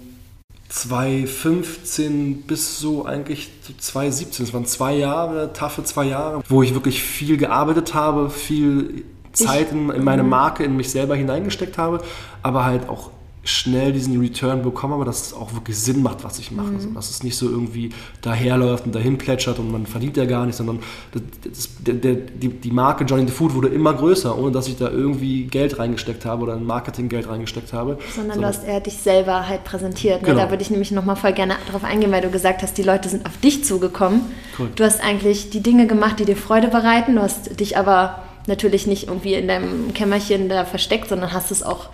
[0.69, 4.45] 2015 bis so eigentlich zu 2017.
[4.45, 9.71] Es waren zwei Jahre, taffe zwei Jahre, wo ich wirklich viel gearbeitet habe, viel Zeit
[9.71, 12.01] in, in meine Marke, in mich selber hineingesteckt habe,
[12.43, 13.11] aber halt auch
[13.49, 16.73] schnell diesen Return bekommen habe, dass es auch wirklich Sinn macht, was ich mache.
[16.75, 17.89] Also, dass es nicht so irgendwie
[18.21, 20.79] daherläuft und dahin plätschert und man verdient ja gar nicht, sondern
[21.11, 24.67] das, das, der, der, die, die Marke Johnny the Food wurde immer größer, ohne dass
[24.67, 27.97] ich da irgendwie Geld reingesteckt habe oder ein Marketinggeld reingesteckt habe.
[28.15, 30.21] Sondern du hast eher dich selber halt präsentiert.
[30.21, 30.29] Ne?
[30.29, 30.41] Genau.
[30.41, 33.09] Da würde ich nämlich nochmal voll gerne drauf eingehen, weil du gesagt hast, die Leute
[33.09, 34.21] sind auf dich zugekommen.
[34.55, 34.79] Korrekt.
[34.79, 37.15] Du hast eigentlich die Dinge gemacht, die dir Freude bereiten.
[37.15, 41.63] Du hast dich aber natürlich nicht irgendwie in deinem Kämmerchen da versteckt, sondern hast es
[41.63, 41.89] auch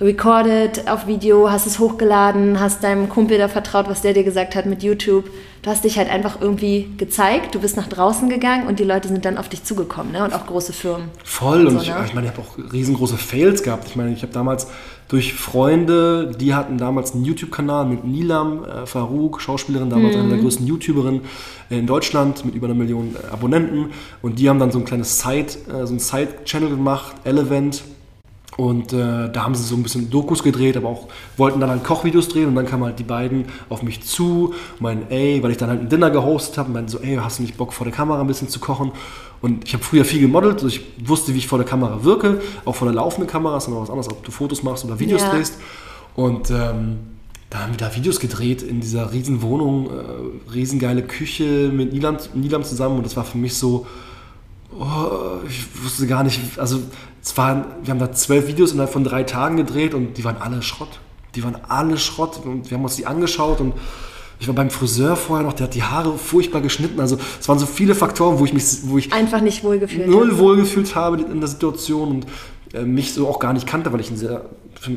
[0.00, 4.54] recorded auf Video, hast es hochgeladen, hast deinem Kumpel da vertraut, was der dir gesagt
[4.54, 5.24] hat mit YouTube.
[5.62, 9.08] Du hast dich halt einfach irgendwie gezeigt, du bist nach draußen gegangen und die Leute
[9.08, 10.22] sind dann auf dich zugekommen ne?
[10.22, 11.08] und auch große Firmen.
[11.24, 12.04] Voll und So, ich, ne?
[12.06, 13.88] ich meine, ich habe auch riesengroße Fails gehabt.
[13.88, 14.68] Ich meine, ich habe damals
[15.08, 20.30] durch Freunde, die hatten damals einen YouTube-Kanal mit Nilam äh, Farouk, Schauspielerin, damals eine Mhm.
[20.30, 21.22] der größten YouTuberin
[21.70, 23.90] in Deutschland mit über einer Million äh, Abonnenten
[24.22, 27.82] und die haben dann so ein kleines Side, äh, so ein Side-Channel gemacht, Elevent.
[28.56, 31.84] Und äh, da haben sie so ein bisschen Dokus gedreht, aber auch wollten dann halt
[31.84, 35.50] Kochvideos drehen und dann kamen halt die beiden auf mich zu und meinen, ey, weil
[35.50, 37.74] ich dann halt ein Dinner gehostet habe, und meinten so, ey, hast du nicht Bock
[37.74, 38.92] vor der Kamera ein bisschen zu kochen?
[39.42, 42.40] Und ich habe früher viel gemodelt, also ich wusste, wie ich vor der Kamera wirke,
[42.64, 45.22] auch vor der laufenden Kamera, ist noch was anderes, ob du Fotos machst oder Videos
[45.22, 45.30] Ja.
[45.34, 45.58] drehst.
[46.14, 46.96] Und ähm,
[47.50, 52.16] da haben wir da Videos gedreht in dieser riesen Wohnung, äh, riesengeile Küche mit Nilam,
[52.32, 53.86] Nilam zusammen und das war für mich so,
[54.78, 56.80] Oh, ich wusste gar nicht, also
[57.22, 60.36] es waren, wir haben da zwölf Videos innerhalb von drei Tagen gedreht und die waren
[60.36, 61.00] alle Schrott.
[61.34, 63.74] Die waren alle Schrott und wir haben uns die angeschaut und
[64.38, 67.00] ich war beim Friseur vorher noch, der hat die Haare furchtbar geschnitten.
[67.00, 70.08] Also es waren so viele Faktoren, wo ich mich, wo ich Einfach nicht wohlgefühlt.
[70.08, 72.26] null wohlgefühlt habe in der Situation und
[72.84, 74.44] mich so auch gar nicht kannte, weil ich ein sehr,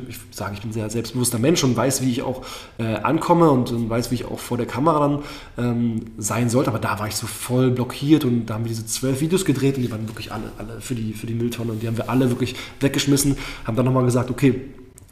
[0.08, 2.44] ich sage, ich bin ein sehr selbstbewusster Mensch und weiß, wie ich auch
[2.78, 5.24] äh, ankomme und, und weiß, wie ich auch vor der Kamera dann
[5.58, 6.70] ähm, sein sollte.
[6.70, 9.78] Aber da war ich so voll blockiert und da haben wir diese zwölf Videos gedreht
[9.78, 12.10] und die waren wirklich alle, alle für, die, für die Mülltonne und die haben wir
[12.10, 13.38] alle wirklich weggeschmissen.
[13.66, 14.62] Haben dann nochmal gesagt, okay,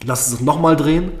[0.04, 1.12] lass es nochmal drehen.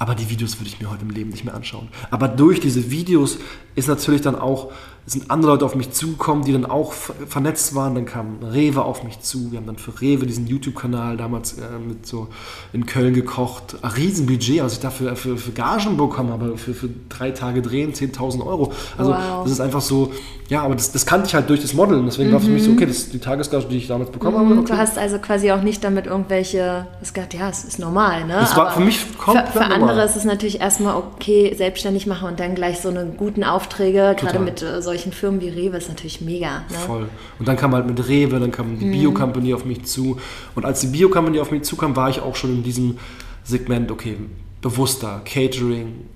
[0.00, 1.88] Aber die Videos würde ich mir heute im Leben nicht mehr anschauen.
[2.10, 3.38] Aber durch diese Videos
[3.74, 4.70] ist natürlich dann auch,
[5.10, 7.94] sind andere Leute auf mich zugekommen, die dann auch ver- vernetzt waren.
[7.94, 9.50] Dann kam Rewe auf mich zu.
[9.50, 12.28] Wir haben dann für Rewe diesen YouTube-Kanal damals äh, mit so
[12.74, 13.76] in Köln gekocht.
[13.82, 17.92] Ein Riesenbudget, was ich dafür für, für Gagen bekommen habe, für, für drei Tage drehen,
[17.94, 18.72] 10.000 Euro.
[18.98, 19.44] Also Wow.
[19.44, 20.12] das ist einfach so,
[20.50, 22.04] ja, aber das, das kannte ich halt durch das Modeln.
[22.04, 24.46] Deswegen war für mich so, okay, das ist die Tagesgage, die ich damals bekommen habe.
[24.46, 24.72] Mhm, Okay.
[24.72, 28.34] Du hast also quasi auch nicht damit irgendwelche, es gedacht, ja, es ist normal, ne?
[28.40, 30.06] Das war Aber für mich komplett Für, für andere normal.
[30.06, 34.16] ist es natürlich erstmal okay, selbstständig machen und dann gleich so eine guten Aufträge, gerade
[34.16, 34.40] Total.
[34.40, 36.60] mit äh, solchen Firmen wie Rewe, ist natürlich mega.
[36.70, 36.76] Ne?
[36.86, 37.08] Voll.
[37.38, 40.18] Und dann kam halt mit Rewe, dann kam die Bio Company auf mich zu.
[40.54, 42.98] Und als die Bio Company auf mich zukam, war ich auch schon in diesem
[43.44, 44.16] Segment, okay,
[44.60, 46.06] bewusster, Catering,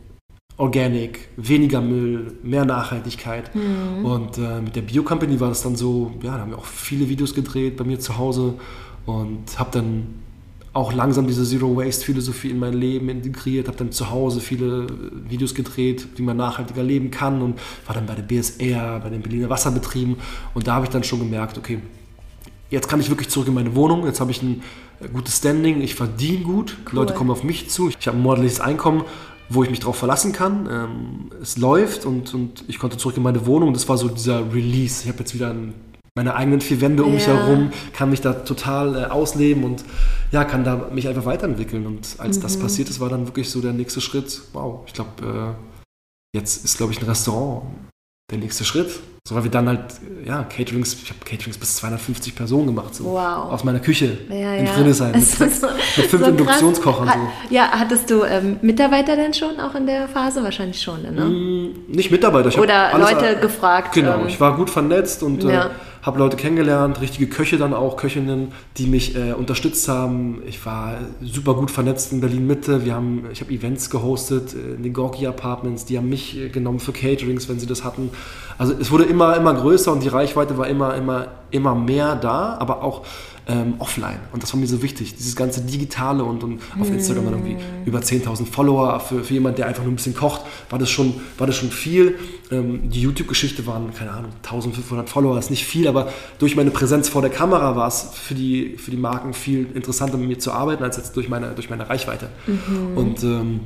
[0.57, 3.55] Organic, weniger Müll, mehr Nachhaltigkeit.
[3.55, 4.05] Mhm.
[4.05, 6.67] Und äh, mit der Bio Company war das dann so, ja, da haben wir auch
[6.67, 8.55] viele Videos gedreht bei mir zu Hause
[9.07, 10.22] und habe dann
[10.73, 14.87] auch langsam diese Zero Waste Philosophie in mein Leben integriert, habe dann zu Hause viele
[15.29, 19.21] Videos gedreht, wie man nachhaltiger leben kann und war dann bei der BSR, bei den
[19.21, 20.17] Berliner Wasserbetrieben
[20.55, 21.81] und da habe ich dann schon gemerkt, okay,
[22.71, 24.63] jetzt kann ich wirklich zurück in meine Wohnung, jetzt habe ich ein
[25.13, 27.01] gutes Standing, ich verdiene gut, cool.
[27.01, 29.05] Leute kommen auf mich zu, ich habe ein monatliches Einkommen,
[29.49, 30.69] wo ich mich darauf verlassen kann.
[30.71, 33.75] Ähm, es läuft und, und ich konnte zurück in meine Wohnung.
[33.75, 35.03] Das war so dieser Release.
[35.03, 35.75] Ich habe jetzt wieder ein
[36.15, 39.85] meine eigenen vier Wände um mich herum, kann mich da total äh, ausleben und
[40.31, 41.87] ja, kann da mich einfach weiterentwickeln.
[41.87, 42.43] Und als mhm.
[42.43, 45.57] das passiert ist, war dann wirklich so der nächste Schritt, wow, ich glaube,
[46.35, 47.65] äh, jetzt ist, glaube ich, ein Restaurant
[48.31, 49.01] der nächste Schritt.
[49.29, 49.85] So, weil wir dann halt,
[50.25, 53.53] ja, Caterings, ich habe Caterings bis 250 Personen gemacht, so wow.
[53.53, 54.73] aus meiner Küche ja, in ja.
[54.73, 57.09] Friedrichshain mit, so, mit, fünf so Induktionskochern.
[57.09, 57.55] So.
[57.55, 60.43] Ja, hattest du ähm, Mitarbeiter denn schon auch in der Phase?
[60.43, 61.25] Wahrscheinlich schon, ne?
[61.25, 62.49] Mm, nicht Mitarbeiter.
[62.49, 63.95] Ich Oder Leute gefragt.
[63.95, 65.67] Genau, ähm, ich war gut vernetzt und äh, ja.
[65.67, 65.71] äh,
[66.03, 70.43] habe Leute kennengelernt, richtige Köche dann auch, Köchinnen, die mich äh, unterstützt haben.
[70.47, 72.83] Ich war super gut vernetzt in Berlin Mitte.
[72.85, 75.85] Ich habe Events gehostet äh, in den Gorki Apartments.
[75.85, 78.11] Die haben mich äh, genommen für Caterings, wenn sie das hatten.
[78.59, 82.57] Also es wurde immer immer größer und die Reichweite war immer immer immer mehr da,
[82.59, 83.03] aber auch
[83.49, 84.21] ähm, offline.
[84.33, 85.15] Und das war mir so wichtig.
[85.17, 87.87] Dieses ganze Digitale und, und auf Instagram dann irgendwie mm.
[87.87, 91.15] über 10.000 Follower für, für jemanden, der einfach nur ein bisschen kocht, war das schon,
[91.39, 92.19] war das schon viel.
[92.51, 97.09] Ähm, die YouTube-Geschichte waren, keine Ahnung, 1.500 Follower, ist nicht viel, aber durch meine Präsenz
[97.09, 100.53] vor der Kamera war es für die, für die Marken viel interessanter mit mir zu
[100.53, 102.29] arbeiten, als jetzt durch meine, durch meine Reichweite.
[102.47, 102.97] Mhm.
[102.97, 103.61] Und ähm,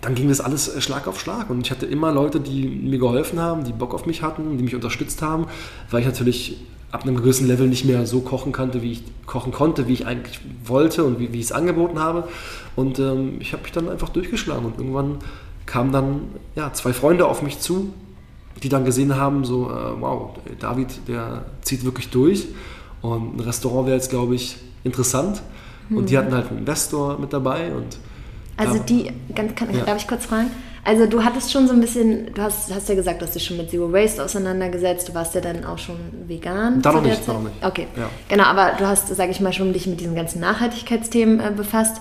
[0.00, 2.98] dann ging das alles äh, Schlag auf Schlag und ich hatte immer Leute, die mir
[2.98, 5.46] geholfen haben, die Bock auf mich hatten, die mich unterstützt haben,
[5.90, 6.58] weil ich natürlich
[6.90, 10.06] ab einem gewissen Level nicht mehr so kochen konnte, wie ich kochen konnte, wie ich
[10.06, 12.28] eigentlich wollte und wie, wie ich es angeboten habe.
[12.76, 15.18] Und ähm, ich habe mich dann einfach durchgeschlagen und irgendwann
[15.66, 16.20] kamen dann
[16.56, 17.92] ja, zwei Freunde auf mich zu,
[18.62, 22.46] die dann gesehen haben, so, äh, wow, David, der zieht wirklich durch
[23.02, 25.42] und ein Restaurant wäre jetzt, glaube ich, interessant.
[25.90, 26.18] Und die mhm.
[26.18, 27.98] hatten halt einen Investor mit dabei und
[28.58, 29.84] also die, ganz, kann, ja.
[29.84, 30.50] darf ich kurz fragen?
[30.88, 33.44] Also du hattest schon so ein bisschen, du hast, hast ja gesagt, du hast dich
[33.44, 35.96] schon mit Zero Waste auseinandergesetzt, du warst ja dann auch schon
[36.26, 36.80] vegan.
[36.80, 37.62] Da noch nicht, noch nicht.
[37.62, 38.08] Okay, ja.
[38.30, 42.00] genau, aber du hast, sage ich mal, schon dich mit diesen ganzen Nachhaltigkeitsthemen äh, befasst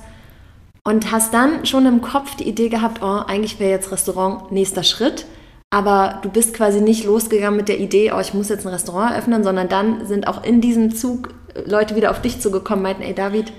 [0.85, 4.83] und hast dann schon im Kopf die Idee gehabt, oh, eigentlich wäre jetzt Restaurant nächster
[4.83, 5.25] Schritt,
[5.69, 9.11] aber du bist quasi nicht losgegangen mit der Idee, oh, ich muss jetzt ein Restaurant
[9.11, 13.13] eröffnen, sondern dann sind auch in diesem Zug Leute wieder auf dich zugekommen, meinten, ey
[13.13, 13.51] David,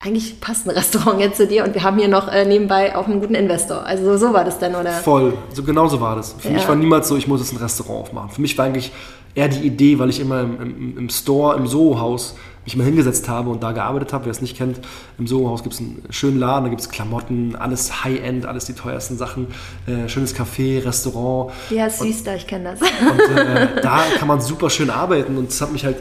[0.00, 3.06] eigentlich passt ein Restaurant jetzt zu dir und wir haben hier noch äh, nebenbei auch
[3.06, 3.84] einen guten Investor.
[3.84, 4.92] Also so war das dann, oder?
[4.92, 6.34] Voll, so genau so war das.
[6.38, 6.54] Für ja.
[6.54, 8.30] mich war niemals so, ich muss jetzt ein Restaurant aufmachen.
[8.30, 8.92] Für mich war eigentlich
[9.34, 13.28] eher die Idee, weil ich immer im, im, im Store, im Soho-Haus mich mal hingesetzt
[13.28, 14.26] habe und da gearbeitet habe.
[14.26, 14.80] Wer es nicht kennt,
[15.18, 18.74] im Soho-Haus gibt es einen schönen Laden, da gibt es Klamotten, alles High-End, alles die
[18.74, 19.48] teuersten Sachen,
[19.86, 21.52] äh, schönes Café, Restaurant.
[21.70, 22.80] Ja, süß da, ich kenne das.
[22.82, 25.96] Und äh, da kann man super schön arbeiten und das hat mich halt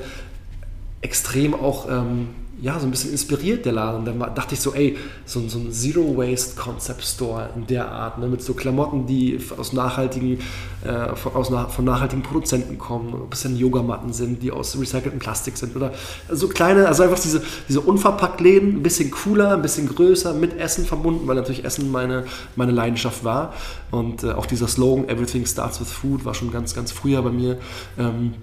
[1.02, 1.90] extrem auch...
[1.90, 2.28] Ähm,
[2.62, 4.00] ja, so ein bisschen inspiriert, der Laden.
[4.00, 7.92] Und dann dachte ich so, ey, so, so ein Zero Waste Concept Store in der
[7.92, 10.40] Art, ne, mit so Klamotten, die aus nachhaltigen,
[10.84, 15.58] äh, von, aus, von nachhaltigen Produzenten kommen, ein bisschen Yogamatten sind, die aus recyceltem Plastik
[15.58, 15.92] sind oder
[16.30, 20.58] so kleine, also einfach diese, diese unverpackt Läden, ein bisschen cooler, ein bisschen größer, mit
[20.58, 22.24] Essen verbunden, weil natürlich Essen meine,
[22.56, 23.54] meine Leidenschaft war.
[23.92, 27.32] Und äh, auch dieser Slogan, Everything starts with food, war schon ganz, ganz früher bei
[27.32, 27.58] mir
[27.98, 28.34] ähm,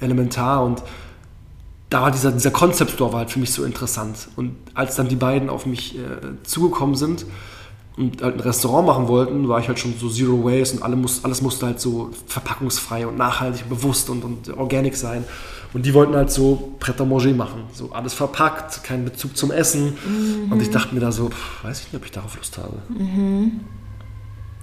[0.00, 0.82] elementar und
[1.92, 4.28] da war dieser, dieser Concept Store war halt für mich so interessant.
[4.36, 6.00] Und als dann die beiden auf mich äh,
[6.42, 7.26] zugekommen sind
[7.98, 10.96] und halt ein Restaurant machen wollten, war ich halt schon so Zero Waste und alle
[10.96, 15.24] muss, alles musste halt so verpackungsfrei und nachhaltig, bewusst und, und organic sein.
[15.74, 17.64] Und die wollten halt so Pret-à-Manger machen.
[17.74, 19.92] So alles verpackt, kein Bezug zum Essen.
[20.06, 20.52] Mhm.
[20.52, 22.78] Und ich dachte mir da so, pff, weiß ich nicht, ob ich darauf Lust habe.
[22.88, 23.60] Mhm.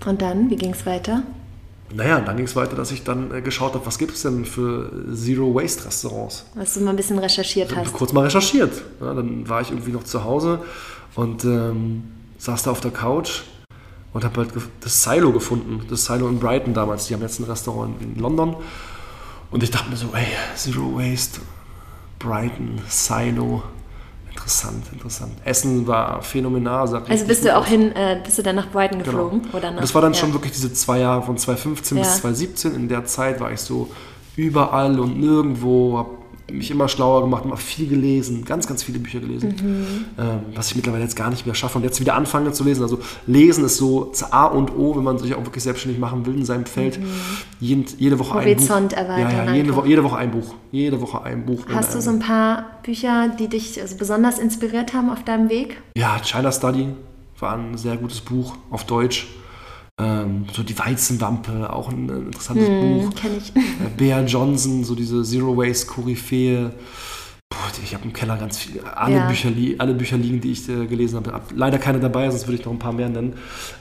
[0.03, 1.23] Und dann, wie ging es weiter?
[1.93, 4.45] Naja, dann ging es weiter, dass ich dann äh, geschaut habe, was gibt es denn
[4.45, 6.45] für Zero Waste Restaurants.
[6.53, 7.93] Was du mal ein bisschen recherchiert hast.
[7.93, 8.81] Kurz mal recherchiert.
[9.01, 10.59] Ja, dann war ich irgendwie noch zu Hause
[11.15, 12.03] und ähm,
[12.37, 13.41] saß da auf der Couch
[14.13, 14.49] und habe halt
[14.81, 15.81] das Silo gefunden.
[15.89, 17.07] Das Silo in Brighton damals.
[17.07, 18.55] Die haben jetzt ein Restaurant in London.
[19.51, 21.41] Und ich dachte mir so, ey, Zero Waste,
[22.19, 23.63] Brighton, Silo.
[24.39, 25.33] Interessant, interessant.
[25.43, 26.79] Essen war phänomenal.
[26.79, 29.11] Also bist du auch hin, äh, bist du dann nach Brighton genau.
[29.11, 29.41] geflogen?
[29.41, 29.57] Genau.
[29.57, 30.19] Oder nach, das war dann ja.
[30.19, 32.03] schon wirklich diese zwei Jahre von 2015 ja.
[32.03, 32.73] bis 2017.
[32.73, 33.91] In der Zeit war ich so
[34.37, 36.18] überall und nirgendwo, habe
[36.51, 40.05] mich immer schlauer gemacht, immer viel gelesen, ganz, ganz viele Bücher gelesen, mhm.
[40.17, 42.83] ähm, was ich mittlerweile jetzt gar nicht mehr schaffe und jetzt wieder anfange zu lesen.
[42.83, 46.35] Also lesen ist so A und O, wenn man sich auch wirklich selbstständig machen will
[46.35, 46.99] in seinem Feld.
[46.99, 47.05] Mhm.
[47.59, 49.13] Jeden, jede Woche Horizont ein Buch.
[49.13, 50.55] Erweitern, ja, ja, jede, Wo jede Woche ein Buch.
[50.71, 51.65] Jede Woche ein Buch.
[51.73, 55.81] Hast du so ein paar Bücher, die dich also besonders inspiriert haben auf deinem Weg?
[55.97, 56.89] Ja, China Study
[57.39, 59.27] war ein sehr gutes Buch auf Deutsch.
[59.99, 63.15] Ähm, so die Weizenwampe, auch ein interessantes hm, Buch.
[63.15, 63.53] Kenn ich.
[63.55, 66.71] Äh, Bea Johnson, so diese Zero Waste Koryphäe.
[67.83, 69.27] Ich habe im Keller ganz viele, alle, ja.
[69.27, 71.33] Bücher, alle Bücher liegen, die ich äh, gelesen habe.
[71.33, 73.33] Hab leider keine dabei, sonst würde ich noch ein paar mehr nennen.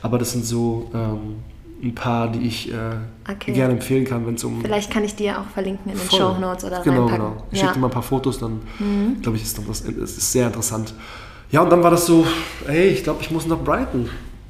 [0.02, 1.36] Aber das sind so ähm,
[1.82, 2.76] ein paar, die ich äh,
[3.30, 3.52] okay.
[3.52, 4.60] gerne empfehlen kann, wenn es um.
[4.60, 7.26] Vielleicht kann ich dir auch verlinken in den Show Notes oder genau, reinpacken.
[7.26, 7.64] Genau, Ich ja.
[7.64, 9.22] schicke dir mal ein paar Fotos, dann mhm.
[9.22, 10.94] glaube ich, ist das, ist sehr interessant.
[11.50, 12.26] Ja, und dann war das so,
[12.66, 14.08] hey, ich glaube, ich muss nach Brighton.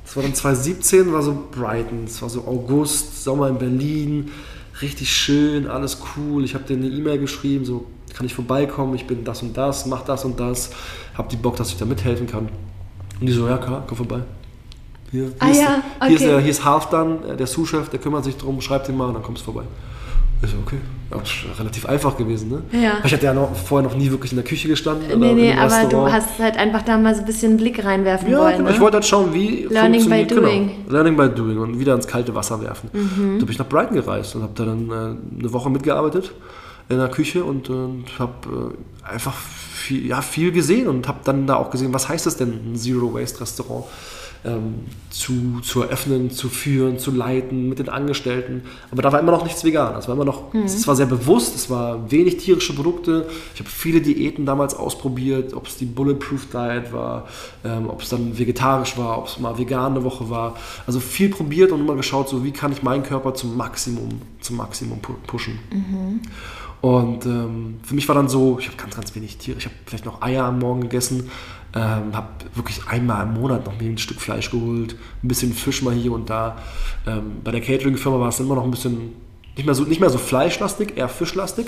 [0.08, 2.04] Das war dann 2017, war so Brighton.
[2.06, 4.30] Es war so August, Sommer in Berlin,
[4.80, 6.44] richtig schön, alles cool.
[6.44, 9.84] Ich habe dir eine E-Mail geschrieben, so kann ich vorbeikommen, ich bin das und das,
[9.84, 10.70] mach das und das,
[11.14, 12.48] hab die Bock, dass ich da mithelfen kann.
[13.20, 14.20] Und die so, ja klar, komm vorbei.
[15.10, 16.06] Hier, hier, ah, ist, ja, okay.
[16.06, 18.96] hier, ist, der, hier ist Halfdan, äh, der Sous-Chef, der kümmert sich drum, schreibt ihn
[18.96, 19.68] mal und dann kommst du vorbei.
[20.42, 20.78] Ich so, okay.
[21.10, 21.16] Ja,
[21.58, 22.62] relativ einfach gewesen, ne?
[22.78, 22.98] Ja.
[23.02, 25.18] Ich hatte ja noch, vorher noch nie wirklich in der Küche gestanden.
[25.18, 28.38] Nee, nee, aber du hast halt einfach da mal so ein bisschen Blick reinwerfen ja,
[28.38, 28.56] wollen.
[28.58, 28.68] Genau.
[28.68, 28.74] Ne?
[28.74, 30.42] Ich wollte halt schauen, wie Learning by genau.
[30.42, 30.70] doing.
[30.84, 30.92] Genau.
[30.92, 32.90] Learning by doing und wieder ins kalte Wasser werfen.
[32.92, 33.38] Mhm.
[33.38, 36.32] Da bin ich nach Brighton gereist und habe da dann äh, eine Woche mitgearbeitet
[36.90, 38.74] in der Küche und, und habe
[39.06, 42.36] äh, einfach viel, ja, viel gesehen und habe dann da auch gesehen, was heißt das
[42.36, 43.84] denn, ein Zero Waste Restaurant?
[44.44, 44.74] Ähm,
[45.10, 48.62] zu, zu eröffnen, zu führen, zu leiten mit den Angestellten.
[48.90, 49.96] Aber da war immer noch nichts vegan.
[49.96, 50.62] Es war immer noch, mhm.
[50.62, 53.26] es war sehr bewusst, es war wenig tierische Produkte.
[53.54, 57.26] Ich habe viele Diäten damals ausprobiert, ob es die Bulletproof Diet war,
[57.64, 60.56] ähm, ob es dann vegetarisch war, ob es mal vegan eine Woche war.
[60.86, 64.56] Also viel probiert und immer geschaut, so wie kann ich meinen Körper zum Maximum, zum
[64.56, 65.58] Maximum pushen.
[65.72, 66.20] Mhm.
[66.80, 69.58] Und ähm, für mich war dann so, ich habe ganz, ganz wenig Tiere.
[69.58, 71.30] Ich habe vielleicht noch Eier am Morgen gegessen,
[71.74, 75.82] ähm, habe wirklich einmal im Monat noch mir ein Stück Fleisch geholt, ein bisschen Fisch
[75.82, 76.56] mal hier und da.
[77.06, 79.12] Ähm, bei der Catering-Firma war es immer noch ein bisschen
[79.56, 81.66] nicht mehr so, nicht mehr so fleischlastig, eher fischlastig.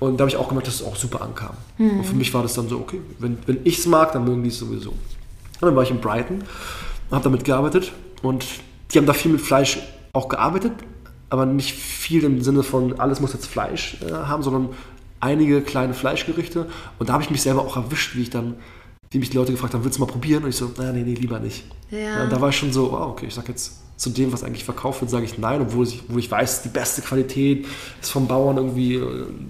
[0.00, 1.54] Und da habe ich auch gemerkt, dass es auch super ankam.
[1.76, 1.98] Mhm.
[1.98, 4.42] Und für mich war das dann so, okay, wenn, wenn ich es mag, dann mögen
[4.42, 4.90] die es sowieso.
[4.90, 4.98] Und
[5.60, 6.38] dann war ich in Brighton,
[7.10, 8.46] und habe damit gearbeitet und
[8.90, 9.78] die haben da viel mit Fleisch
[10.12, 10.72] auch gearbeitet,
[11.28, 14.70] aber nicht viel im Sinne von, alles muss jetzt Fleisch äh, haben, sondern
[15.20, 16.66] einige kleine Fleischgerichte.
[16.98, 18.56] Und da habe ich mich selber auch erwischt, wie ich dann
[19.12, 20.44] wie mich die Leute gefragt haben, willst du mal probieren?
[20.44, 21.64] Und ich so, naja, nee, nee, lieber nicht.
[21.90, 22.26] Ja.
[22.26, 25.00] da war ich schon so, oh, okay, ich sag jetzt zu dem, was eigentlich verkauft
[25.00, 27.66] wird, sage ich nein, obwohl ich, obwohl ich weiß, die beste Qualität
[28.00, 29.02] ist vom Bauern irgendwie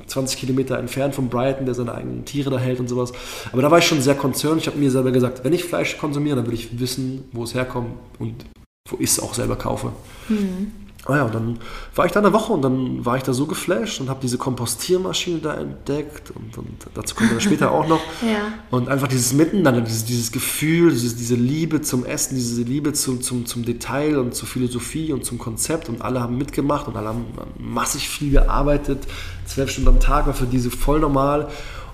[0.06, 3.12] 20 äh, Kilometer entfernt von Brighton, der seine eigenen Tiere da hält und sowas.
[3.52, 4.62] Aber da war ich schon sehr concerned.
[4.62, 7.54] Ich habe mir selber gesagt, wenn ich Fleisch konsumiere, dann will ich wissen, wo es
[7.54, 8.46] herkommt und
[8.88, 9.92] wo ich es auch selber kaufe.
[10.30, 10.72] Mhm.
[11.06, 11.58] Ah ja, und dann
[11.94, 14.36] war ich da eine Woche und dann war ich da so geflasht und habe diese
[14.36, 18.00] Kompostiermaschine da entdeckt und, und dazu kommen wir später auch noch.
[18.22, 18.52] Ja.
[18.70, 23.22] Und einfach dieses Miteinander, dieses, dieses Gefühl, dieses, diese Liebe zum Essen, diese Liebe zum,
[23.22, 27.08] zum, zum Detail und zur Philosophie und zum Konzept und alle haben mitgemacht und alle
[27.08, 27.24] haben
[27.58, 29.06] massig viel gearbeitet,
[29.46, 31.48] zwölf Stunden am Tag war für diese voll normal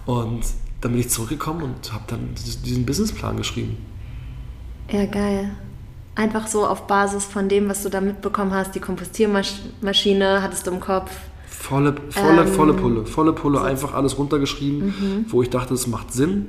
[0.05, 0.40] und
[0.81, 2.31] dann bin ich zurückgekommen und habe dann
[2.64, 3.77] diesen Businessplan geschrieben.
[4.90, 5.51] Ja, geil.
[6.17, 10.71] Einfach so auf Basis von dem, was du da mitbekommen hast, die Kompostiermaschine hattest du
[10.73, 11.11] im Kopf.
[11.47, 13.07] Volle, volle, ähm, volle Pulle.
[13.07, 13.65] Volle Pulle, so.
[13.65, 15.27] einfach alles runtergeschrieben, mhm.
[15.29, 16.47] wo ich dachte, es macht Sinn.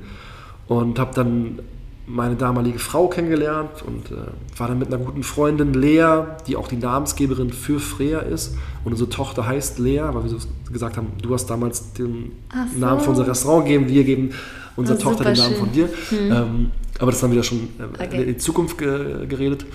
[0.68, 1.60] Und habe dann
[2.08, 4.16] meine damalige Frau kennengelernt und äh,
[4.58, 8.56] war dann mit einer guten Freundin Lea, die auch die Namensgeberin für Freya ist.
[8.86, 10.38] Und unsere Tochter heißt Lea, weil wir so
[10.72, 12.32] gesagt haben, du hast damals den
[12.74, 12.80] so.
[12.80, 14.32] Namen von unser Restaurant gegeben, wir geben
[14.78, 15.60] unserer oh, Tochter den Namen schön.
[15.60, 15.90] von dir.
[16.10, 16.32] Hm.
[16.32, 18.22] Ähm, aber das haben wir ja schon äh, okay.
[18.22, 19.66] in die Zukunft ge geredet.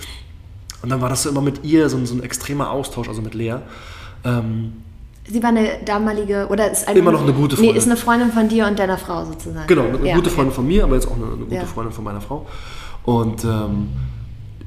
[0.81, 3.21] Und dann war das so immer mit ihr so ein, so ein extremer Austausch, also
[3.21, 3.55] mit Lea.
[4.25, 4.73] Ähm,
[5.25, 7.73] Sie war eine damalige, oder ist eine, immer noch eine gute Freundin.
[7.73, 9.67] Nee, ist eine Freundin von dir und deiner Frau sozusagen.
[9.67, 11.65] Genau, eine ja, gute Freundin von mir, aber jetzt auch eine, eine gute ja.
[11.65, 12.45] Freundin von meiner Frau.
[13.03, 13.87] Und ähm,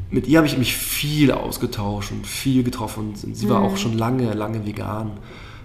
[0.09, 3.15] mit ihr habe ich mich viel ausgetauscht und viel getroffen.
[3.15, 3.67] Sie war mhm.
[3.67, 5.11] auch schon lange, lange vegan.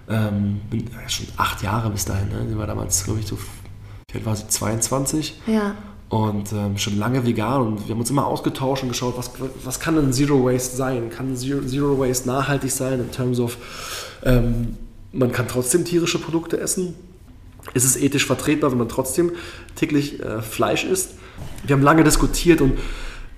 [0.09, 2.27] Ähm, bin schon acht Jahre bis dahin.
[2.27, 2.49] Ne?
[2.49, 3.37] Sie war damals, glaube ich, so,
[4.13, 4.49] alt war sie?
[4.49, 5.39] 22.
[5.47, 5.75] Ja
[6.11, 9.31] und ähm, schon lange vegan und wir haben uns immer ausgetauscht und geschaut, was,
[9.63, 11.09] was kann denn Zero Waste sein?
[11.09, 13.55] Kann Zero, Zero Waste nachhaltig sein in terms of,
[14.23, 14.75] ähm,
[15.13, 16.95] man kann trotzdem tierische Produkte essen?
[17.73, 19.31] Ist es ethisch vertretbar, wenn man trotzdem
[19.77, 21.11] täglich äh, Fleisch isst?
[21.65, 22.73] Wir haben lange diskutiert und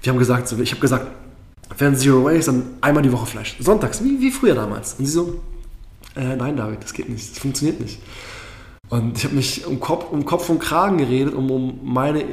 [0.01, 1.05] wir haben gesagt, ich habe gesagt,
[1.77, 3.55] wenn Zero Waste, dann einmal die Woche Fleisch.
[3.59, 4.95] Sonntags, wie, wie früher damals.
[4.95, 5.41] Und sie so,
[6.15, 7.99] äh, nein David, das geht nicht, das funktioniert nicht.
[8.89, 12.25] Und ich habe mich um Kopf, um Kopf und Kragen geredet, um, um meine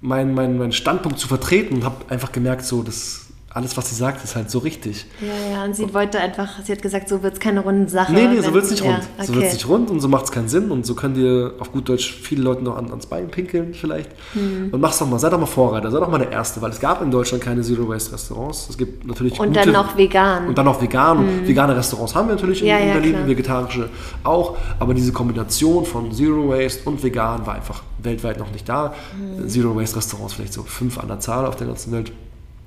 [0.00, 3.96] meinen mein, mein Standpunkt zu vertreten und habe einfach gemerkt, so, das alles, was sie
[3.96, 5.06] sagt, ist halt so richtig.
[5.20, 8.12] Ja, ja, und sie wollte einfach, sie hat gesagt, so wird es keine runde Sache.
[8.12, 9.02] Nee, nee, so wird es nicht ja, rund.
[9.26, 11.54] So wird es nicht rund und so macht es keinen Sinn und so können dir
[11.58, 14.10] auf gut Deutsch viele Leute noch an, ans Bein pinkeln vielleicht.
[14.34, 14.68] Hm.
[14.70, 16.78] Und mach's doch mal, sei doch mal Vorreiter, sei doch mal der Erste, weil es
[16.78, 18.68] gab in Deutschland keine Zero-Waste-Restaurants.
[18.70, 20.46] Es gibt natürlich Und gute, dann noch vegan.
[20.46, 21.18] Und dann noch vegan.
[21.18, 23.26] Und vegane Restaurants haben wir natürlich in, Ja, in ja, Berlin, klar.
[23.26, 23.88] vegetarische
[24.22, 24.56] auch.
[24.78, 28.94] Aber diese Kombination von Zero Waste und vegan war einfach weltweit noch nicht da.
[29.18, 29.48] Mhm.
[29.48, 32.12] Zero Waste Restaurants vielleicht so fünf an der Zahl auf der ganzen Welt,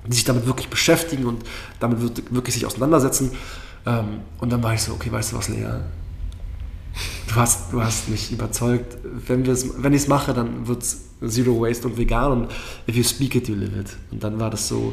[0.06, 1.42] die sich damit wirklich beschäftigen und
[1.80, 3.30] damit wird- wirklich sich auseinandersetzen.
[3.86, 5.66] Ähm, und dann war ich so, okay, weißt du was, Lea?
[7.28, 8.96] Du hast, du hast mich überzeugt.
[9.26, 12.50] Wenn, wenn ich es mache, dann wird es Zero Waste und vegan und
[12.88, 13.96] if you speak it, you live it.
[14.12, 14.92] Und dann war das so,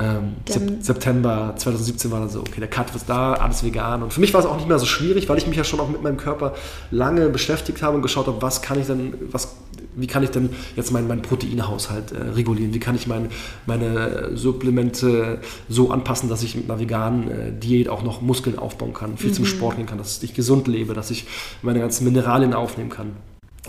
[0.00, 4.02] ähm, Sep September 2017 war dann so, okay, der Cut ist da, alles vegan.
[4.02, 5.78] Und für mich war es auch nicht mehr so schwierig, weil ich mich ja schon
[5.80, 6.54] auch mit meinem Körper
[6.90, 9.56] lange beschäftigt habe und geschaut habe, was kann ich denn, was,
[9.98, 12.72] wie kann ich denn jetzt meinen, meinen Proteinhaushalt äh, regulieren?
[12.72, 13.28] Wie kann ich mein,
[13.66, 18.94] meine Supplemente so anpassen, dass ich mit einer veganen äh, Diät auch noch Muskeln aufbauen
[18.94, 21.26] kann, viel zum Sport gehen kann, dass ich gesund lebe, dass ich
[21.62, 23.12] meine ganzen Mineralien aufnehmen kann.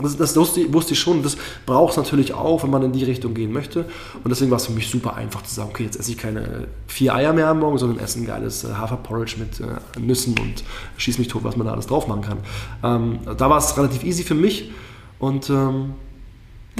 [0.00, 1.22] Das, das wusste, wusste ich schon.
[1.22, 3.84] Das braucht es natürlich auch, wenn man in die Richtung gehen möchte.
[4.22, 6.68] Und deswegen war es für mich super einfach zu sagen, okay, jetzt esse ich keine
[6.86, 10.64] vier Eier mehr am Morgen, sondern esse ein geiles äh, Haferporridge mit äh, Nüssen und
[10.96, 12.38] schieß mich tot, was man da alles drauf machen kann.
[12.82, 14.70] Ähm, da war es relativ easy für mich
[15.18, 15.94] und ähm,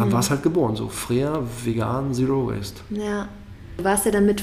[0.00, 0.76] dann war es halt geboren.
[0.76, 2.80] So Freya, vegan, Zero Waste.
[2.90, 3.28] Ja.
[3.76, 4.42] Du warst ja dann mit,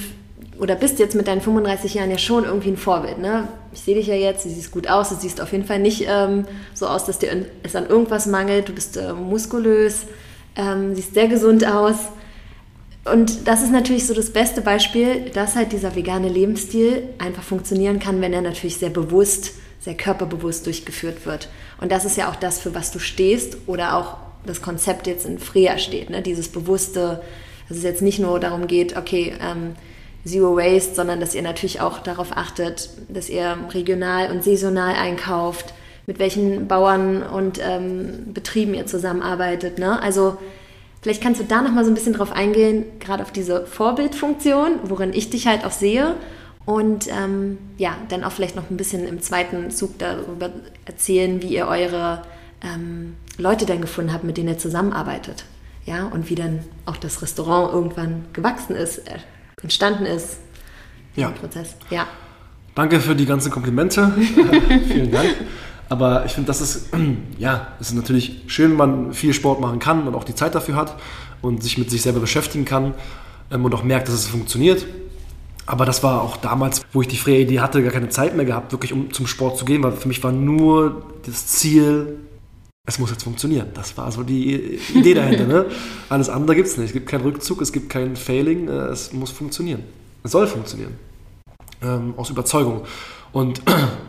[0.59, 3.47] oder bist jetzt mit deinen 35 Jahren ja schon irgendwie ein Vorbild, ne?
[3.71, 6.05] Ich sehe dich ja jetzt, du siehst gut aus, du siehst auf jeden Fall nicht
[6.07, 8.69] ähm, so aus, dass dir es an irgendwas mangelt.
[8.69, 10.05] Du bist äh, muskulös,
[10.55, 11.97] ähm, siehst sehr gesund aus.
[13.11, 17.99] Und das ist natürlich so das beste Beispiel, dass halt dieser vegane Lebensstil einfach funktionieren
[17.99, 21.49] kann, wenn er natürlich sehr bewusst, sehr körperbewusst durchgeführt wird.
[21.79, 25.25] Und das ist ja auch das, für was du stehst oder auch das Konzept jetzt
[25.25, 26.21] in Freya steht, ne?
[26.21, 27.21] dieses bewusste,
[27.67, 29.75] dass es jetzt nicht nur darum geht, okay, ähm,
[30.25, 35.73] Zero Waste, sondern dass ihr natürlich auch darauf achtet, dass ihr regional und saisonal einkauft,
[36.05, 39.79] mit welchen Bauern und ähm, Betrieben ihr zusammenarbeitet.
[39.79, 40.01] Ne?
[40.01, 40.37] Also
[41.01, 44.79] Vielleicht kannst du da noch mal so ein bisschen drauf eingehen, gerade auf diese Vorbildfunktion,
[44.83, 46.15] worin ich dich halt auch sehe.
[46.65, 50.49] Und ähm, ja, dann auch vielleicht noch ein bisschen im zweiten Zug darüber
[50.85, 52.23] erzählen, wie ihr eure
[52.61, 55.45] ähm, Leute dann gefunden habt, mit denen ihr zusammenarbeitet.
[55.85, 59.19] Ja, und wie dann auch das Restaurant irgendwann gewachsen ist, äh,
[59.61, 60.39] entstanden ist.
[61.15, 61.29] Ja.
[61.29, 61.75] Prozess.
[61.89, 62.07] Ja.
[62.75, 64.11] Danke für die ganzen Komplimente.
[64.87, 65.29] Vielen Dank.
[65.89, 66.89] Aber ich finde, das ist,
[67.37, 70.55] ja, es ist natürlich schön, wenn man viel Sport machen kann und auch die Zeit
[70.55, 70.95] dafür hat
[71.41, 72.93] und sich mit sich selber beschäftigen kann
[73.51, 74.85] ähm, und auch merkt, dass es funktioniert.
[75.65, 78.45] Aber das war auch damals, wo ich die freie Idee hatte, gar keine Zeit mehr
[78.45, 82.19] gehabt, wirklich um zum Sport zu gehen, weil für mich war nur das Ziel,
[82.87, 83.67] es muss jetzt funktionieren.
[83.73, 85.45] Das war so die Idee dahinter.
[85.45, 85.65] Ne?
[86.09, 86.87] Alles andere gibt es nicht.
[86.87, 89.83] Es gibt keinen Rückzug, es gibt kein Failing, äh, es muss funktionieren.
[90.23, 90.97] Es soll funktionieren.
[91.83, 92.85] Ähm, aus Überzeugung.
[93.33, 93.61] Und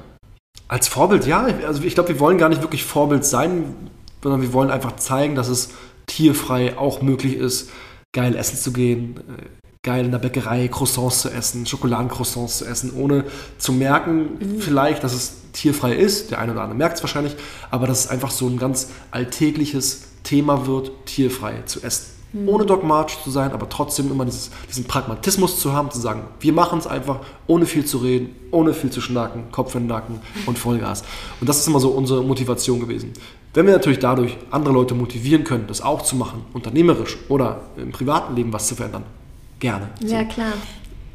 [0.68, 3.74] als Vorbild, ja, also ich glaube, wir wollen gar nicht wirklich Vorbild sein,
[4.22, 5.70] sondern wir wollen einfach zeigen, dass es
[6.06, 7.70] tierfrei auch möglich ist,
[8.12, 12.92] geil essen zu gehen, äh, geil in der Bäckerei Croissants zu essen, Schokoladencroissants zu essen,
[12.96, 13.24] ohne
[13.58, 16.30] zu merken vielleicht, dass es tierfrei ist.
[16.30, 17.36] Der eine oder andere merkt es wahrscheinlich,
[17.70, 22.18] aber dass es einfach so ein ganz alltägliches Thema wird, tierfrei zu essen.
[22.44, 26.52] Ohne dogmatisch zu sein, aber trotzdem immer dieses, diesen Pragmatismus zu haben, zu sagen, wir
[26.52, 30.20] machen es einfach, ohne viel zu reden, ohne viel zu schnacken, Kopf in den Nacken
[30.44, 31.04] und Vollgas.
[31.40, 33.14] Und das ist immer so unsere Motivation gewesen.
[33.54, 37.92] Wenn wir natürlich dadurch andere Leute motivieren können, das auch zu machen, unternehmerisch oder im
[37.92, 39.04] privaten Leben was zu verändern,
[39.58, 39.88] gerne.
[40.00, 40.26] Ja, So.
[40.26, 40.52] klar.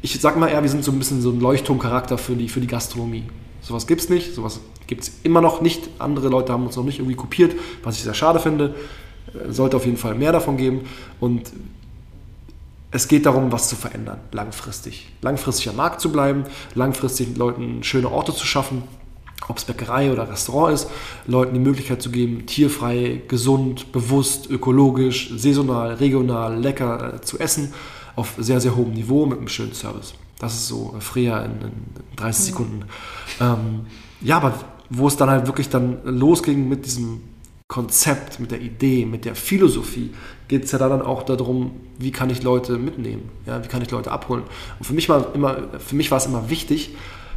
[0.02, 2.60] Ich sag mal eher, wir sind so ein bisschen so ein Leuchtturmcharakter für die, für
[2.60, 3.24] die Gastronomie.
[3.62, 5.88] Sowas gibt es nicht, sowas gibt es immer noch nicht.
[5.98, 8.74] Andere Leute haben uns noch nicht irgendwie kopiert, was ich sehr schade finde.
[9.32, 10.82] Äh, Sollte auf jeden Fall mehr davon geben.
[11.20, 11.52] Und
[12.90, 15.08] es geht darum, was zu verändern, langfristig.
[15.22, 18.82] Langfristig am Markt zu bleiben, langfristig Leuten schöne Orte zu schaffen,
[19.48, 20.88] ob es Bäckerei oder Restaurant ist,
[21.26, 27.72] Leuten die Möglichkeit zu geben, tierfrei, gesund, bewusst, ökologisch, saisonal, regional, lecker äh, zu essen,
[28.16, 30.14] auf sehr, sehr hohem Niveau mit einem schönen Service.
[30.38, 31.72] Das ist so äh, Freya in, in
[32.16, 32.84] 30 Sekunden.
[33.40, 33.86] Ähm,
[34.20, 34.54] ja, aber
[34.90, 37.22] wo es dann halt wirklich dann losging mit diesem
[37.66, 40.12] Konzept, mit der Idee, mit der Philosophie,
[40.48, 43.90] geht es ja dann auch darum, wie kann ich Leute mitnehmen, ja, wie kann ich
[43.90, 44.44] Leute abholen.
[44.78, 46.94] Und für mich war, immer, für mich war es immer wichtig,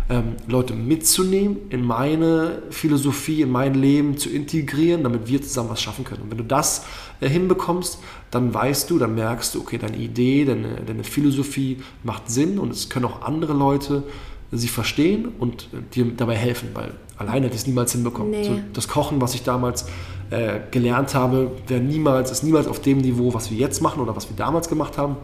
[0.10, 5.82] ähm, Leute mitzunehmen, in meine Philosophie, in mein Leben zu integrieren, damit wir zusammen was
[5.82, 6.24] schaffen können.
[6.24, 6.86] Und wenn du das
[7.20, 8.00] äh, hinbekommst,
[8.32, 12.72] dann weißt du, dann merkst du, okay, deine Idee, deine, deine Philosophie macht Sinn und
[12.72, 14.04] es können auch andere Leute
[14.52, 18.32] sie verstehen und äh, dir dabei helfen, weil alleine hätte ich es niemals hinbekommen.
[18.32, 18.44] Nee.
[18.46, 19.88] So, das Kochen, was ich damals
[20.30, 24.16] äh, gelernt habe, wäre niemals, ist niemals auf dem Niveau, was wir jetzt machen oder
[24.16, 25.18] was wir damals gemacht haben,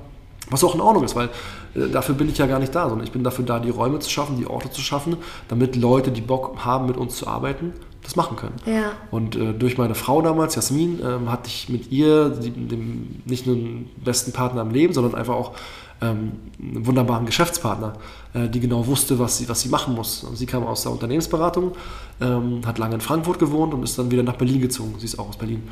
[0.54, 1.30] Was auch in Ordnung ist, weil
[1.76, 4.00] äh, dafür bin ich ja gar nicht da, sondern ich bin dafür da, die Räume
[4.00, 7.74] zu schaffen, die Orte zu schaffen, damit Leute, die Bock haben, mit uns zu arbeiten,
[8.04, 8.56] das machen können.
[8.66, 8.92] Ja.
[9.12, 13.48] Und äh, durch meine Frau damals, Jasmin, ähm, hatte ich mit ihr die, dem, nicht
[13.48, 15.54] nur einen besten Partner im Leben, sondern einfach auch
[16.04, 17.94] ähm, wunderbaren Geschäftspartner,
[18.34, 20.24] äh, die genau wusste, was sie, was sie machen muss.
[20.24, 21.74] Und sie kam aus der Unternehmensberatung,
[22.22, 24.96] ähm, hat lange in Frankfurt gewohnt und ist dann wieder nach Berlin gezogen.
[24.98, 25.64] Sie ist auch aus Berlin.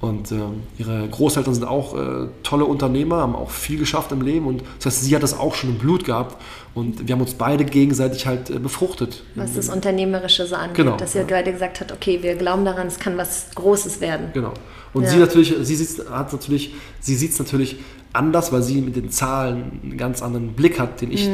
[0.00, 4.46] Und ähm, ihre Großeltern sind auch äh, tolle Unternehmer, haben auch viel geschafft im Leben.
[4.46, 6.36] Und das heißt, sie hat das auch schon im Blut gehabt.
[6.74, 9.22] Und wir haben uns beide gegenseitig halt äh, befruchtet.
[9.34, 10.76] Was das Unternehmerische so angeht.
[10.76, 11.26] Genau, Dass ihr ja.
[11.28, 14.28] beide gesagt habt, okay, wir glauben daran, es kann was Großes werden.
[14.34, 14.52] Genau.
[14.94, 15.10] Und Ja.
[15.10, 17.76] sie natürlich, sie sieht hat natürlich, sie sieht es natürlich
[18.12, 21.28] anders, weil sie mit den Zahlen einen ganz anderen Blick hat, den ich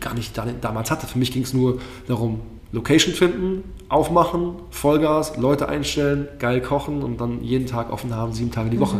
[0.00, 1.06] gar nicht da, damals hatte.
[1.06, 2.40] Für mich ging es nur darum,
[2.72, 8.50] Location finden, aufmachen, Vollgas, Leute einstellen, geil kochen und dann jeden Tag offen haben, sieben
[8.50, 8.96] Tage die Woche.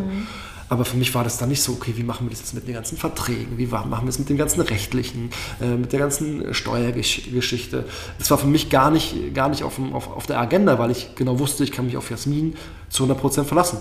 [0.68, 2.66] Aber für mich war das dann nicht so, okay, wie machen wir das jetzt mit
[2.66, 6.54] den ganzen Verträgen, wie machen wir es mit dem ganzen rechtlichen, äh, mit der ganzen
[6.54, 7.84] Steuergeschichte.
[8.18, 10.90] Das war für mich gar nicht, gar nicht auf, dem, auf, auf der Agenda, weil
[10.90, 12.56] ich genau wusste, ich kann mich auf Jasmin
[12.88, 13.78] zu 100% verlassen.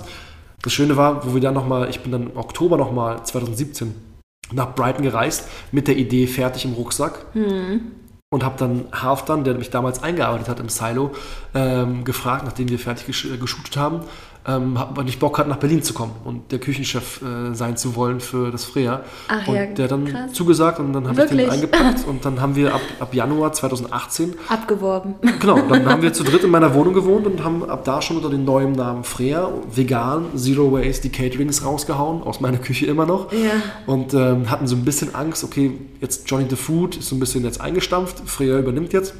[0.63, 3.93] Das Schöne war, wo wir dann nochmal, ich bin dann im Oktober nochmal 2017
[4.53, 7.25] nach Brighton gereist, mit der Idee fertig im Rucksack.
[8.31, 11.11] Und habe dann Halfdan, der mich damals eingearbeitet hat im Silo,
[11.53, 14.01] ähm, gefragt, nachdem wir fertig gesch äh, geshootet haben,
[14.45, 17.95] ähm, er nicht Bock hat, nach Berlin zu kommen und der Küchenchef äh, sein zu
[17.95, 19.01] wollen für das Freya.
[19.27, 20.33] Ach und ja, der dann krass.
[20.33, 24.35] zugesagt und dann habe ich den eingepackt und dann haben wir ab, ab Januar 2018
[24.49, 25.15] Abgeworben.
[25.39, 28.17] Genau, dann haben wir zu dritt in meiner Wohnung gewohnt und haben ab da schon
[28.17, 33.05] unter dem neuen Namen Freya, vegan, Zero Waste, die Caterings rausgehauen, aus meiner Küche immer
[33.05, 33.31] noch.
[33.31, 33.51] Ja.
[33.85, 35.71] Und ähm, hatten so ein bisschen Angst, okay,
[36.01, 39.13] jetzt Johnny the Food ist so ein bisschen jetzt eingestampft, Freya übernimmt jetzt.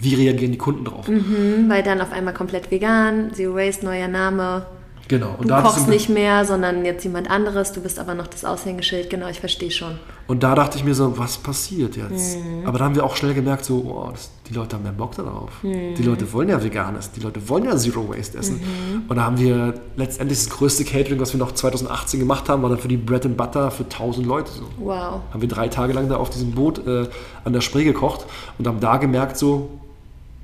[0.00, 1.08] Wie reagieren die Kunden drauf?
[1.08, 4.66] Mhm, weil dann auf einmal komplett vegan, Zero Waste, neuer Name.
[5.10, 5.34] Genau.
[5.38, 7.72] Und Du kochst nicht mehr, sondern jetzt jemand anderes.
[7.72, 9.10] Du bist aber noch das Aushängeschild.
[9.10, 9.98] Genau, ich verstehe schon.
[10.28, 12.38] Und da dachte ich mir so, was passiert jetzt?
[12.38, 12.64] Mhm.
[12.64, 15.16] Aber da haben wir auch schnell gemerkt, so, oh, das, die Leute haben mehr Bock
[15.16, 15.50] darauf.
[15.64, 15.96] Mhm.
[15.96, 18.60] Die Leute wollen ja vegan essen, die Leute wollen ja Zero Waste essen.
[19.08, 22.70] Und da haben wir letztendlich das größte Catering, was wir noch 2018 gemacht haben, war
[22.70, 24.52] dann für die Bread and Butter für 1000 Leute.
[24.52, 24.62] So.
[24.78, 25.22] Wow.
[25.32, 27.08] Haben wir drei Tage lang da auf diesem Boot äh,
[27.42, 28.26] an der Spree gekocht
[28.58, 29.70] und haben da gemerkt, so,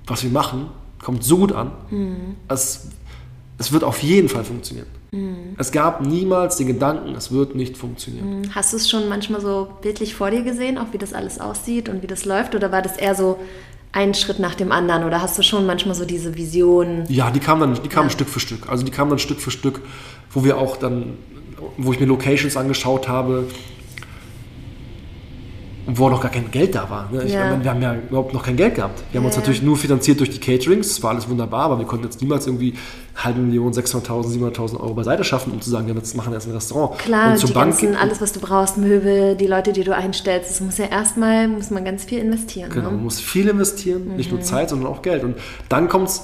[0.06, 0.66] was wir machen,
[1.02, 1.70] kommt so gut an.
[2.48, 2.88] Es,
[3.58, 4.86] es wird auf jeden Fall funktionieren.
[5.56, 8.50] Es gab niemals den Gedanken, es wird nicht funktionieren.
[8.54, 11.88] Hast du es schon manchmal so bildlich vor dir gesehen, auch wie das alles aussieht
[11.88, 12.54] und wie das läuft?
[12.54, 13.38] Oder war das eher so
[13.92, 15.04] ein Schritt nach dem anderen?
[15.04, 17.04] Oder hast du schon manchmal so diese Vision?
[17.08, 18.12] Ja, die kamen dann, die kamen Ja.
[18.12, 18.68] Stück für Stück.
[18.68, 19.80] Also die kamen dann Stück für Stück,
[20.32, 21.14] wo wir auch dann,
[21.78, 23.44] wo ich mir Locations angeschaut habe,
[25.86, 27.08] wo noch gar kein Geld da war.
[27.12, 27.22] Ne?
[27.24, 27.48] Ich Ja.
[27.48, 29.02] meine, wir haben ja überhaupt noch kein Geld gehabt.
[29.12, 29.40] Wir haben uns Ja.
[29.40, 32.46] natürlich nur finanziert durch die Caterings, das war alles wunderbar, aber wir konnten jetzt niemals
[32.46, 32.74] irgendwie
[33.14, 36.52] halbe Million, 600.000, 700.000 Euro beiseite schaffen, um zu sagen, wir jetzt machen jetzt ein
[36.52, 36.98] Restaurant.
[36.98, 39.94] Klar, und zur die Bank ganzen, alles, was du brauchst, Möbel, die Leute, die du
[39.94, 42.70] einstellst, das muss ja erstmal, muss man ganz viel investieren.
[42.70, 43.02] Genau, man Ne?
[43.02, 44.38] muss viel investieren, nicht Mhm.
[44.38, 45.22] nur Zeit, sondern auch Geld.
[45.24, 45.36] Und
[45.68, 46.22] dann kommt es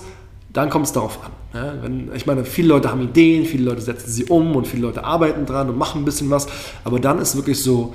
[0.53, 1.31] dann kommt's darauf an.
[1.55, 4.83] Ja, wenn, ich meine, viele Leute haben Ideen, viele Leute setzen sie um und viele
[4.83, 6.47] Leute arbeiten dran und machen ein bisschen was.
[6.85, 7.95] Aber dann ist wirklich so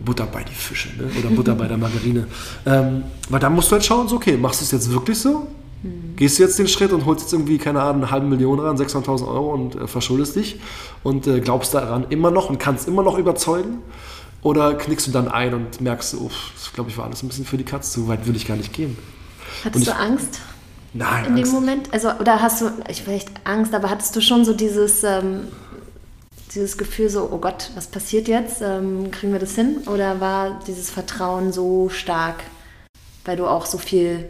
[0.00, 1.10] Butter bei die Fische ne?
[1.18, 2.26] oder Butter bei der Margarine.
[2.66, 5.48] Ähm, weil dann musst du halt schauen, so, okay, machst du es jetzt wirklich so?
[5.82, 6.16] Mhm.
[6.16, 8.76] Gehst du jetzt den Schritt und holst jetzt irgendwie, keine Ahnung, eine halbe Million ran,
[8.76, 10.60] 600.000 Euro und äh, verschuldest dich
[11.02, 13.78] und äh, glaubst daran immer noch und kannst immer noch überzeugen?
[14.42, 17.44] Oder knickst du dann ein und merkst, oh, das glaube ich war alles ein bisschen
[17.44, 18.96] für die Katze, so weit will ich gar nicht gehen.
[19.64, 20.40] Hattest Und du Angst
[20.94, 21.52] Nein, in dem Angst.
[21.52, 21.92] Moment?
[21.92, 25.48] Also, oder hast du, ich vielleicht Angst, aber hattest du schon so dieses, ähm,
[26.54, 28.62] dieses Gefühl so, oh Gott, was passiert jetzt?
[28.62, 29.78] Ähm, kriegen wir das hin?
[29.86, 32.42] Oder war dieses Vertrauen so stark,
[33.24, 34.28] weil du auch so viel,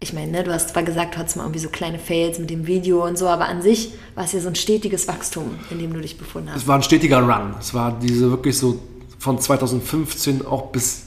[0.00, 2.50] ich meine, ne, du hast zwar gesagt, du hattest mal irgendwie so kleine Fails mit
[2.50, 5.78] dem Video und so, aber an sich war es ja so ein stetiges Wachstum, in
[5.78, 6.62] dem du dich befunden hast.
[6.62, 7.54] Es war ein stetiger Run.
[7.58, 8.78] Es war diese wirklich so
[9.18, 11.06] von 2015 auch bis,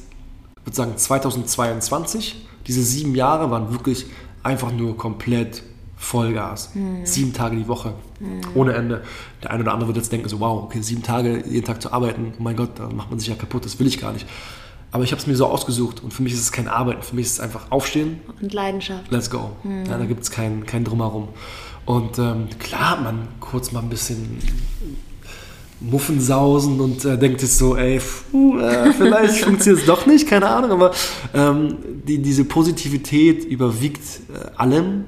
[0.60, 2.48] ich würde sagen, 2022.
[2.68, 4.06] Diese sieben Jahre waren wirklich
[4.44, 5.64] einfach nur komplett
[6.02, 6.72] Vollgas.
[7.04, 7.94] Sieben Tage die Woche.
[8.56, 9.04] Ohne Ende.
[9.44, 11.94] Der eine oder andere wird jetzt denken, so wow, okay, sieben Tage jeden Tag zu
[11.94, 14.26] arbeiten, oh mein Gott, da macht man sich ja kaputt, das will ich gar nicht.
[14.92, 17.16] Aber ich habe es mir so ausgesucht und für mich ist es kein Arbeiten, für
[17.16, 19.10] mich ist es einfach aufstehen, Und Leidenschaft.
[19.12, 19.52] let's go.
[19.64, 21.30] Ja, da gibt es kein, kein Drumherum.
[21.86, 24.40] Und ähm, klar, man kurz mal ein bisschen
[25.80, 30.48] Muffensausen und äh, denkt sich so, ey, puh, äh, vielleicht funktioniert es doch nicht, keine
[30.48, 30.92] Ahnung, aber
[31.34, 31.78] ähm,
[32.08, 34.02] die, diese Positivität überwiegt
[34.34, 35.06] äh, allem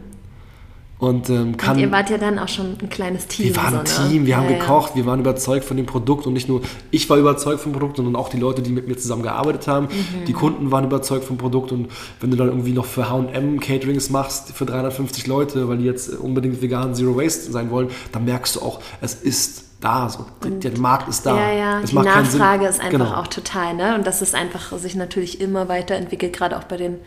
[1.03, 1.75] und ähm, kann...
[1.75, 3.47] Und ihr wart ja dann auch schon ein kleines Team.
[3.47, 4.09] Wir waren ein so, ne?
[4.09, 4.57] Team, wir haben Ja, ja.
[4.59, 7.97] gekocht, wir waren überzeugt von dem Produkt und nicht nur ich war überzeugt vom Produkt,
[7.97, 9.87] sondern auch die Leute, die mit mir zusammen gearbeitet haben.
[9.87, 10.25] Mhm.
[10.25, 11.89] Die Kunden waren überzeugt vom Produkt und
[12.21, 16.09] wenn du dann irgendwie noch für H&M Caterings machst für 350 Leute, weil die jetzt
[16.09, 20.07] unbedingt vegan Zero Waste sein wollen, dann merkst du auch, es ist da.
[20.07, 20.25] So.
[20.43, 21.35] Der, der Markt ist da.
[21.35, 23.13] Ja, ja, Es die Nachfrage ist einfach Genau.
[23.15, 23.95] auch total, ne?
[23.95, 26.99] Und das ist einfach sich natürlich immer weiterentwickelt, gerade auch bei den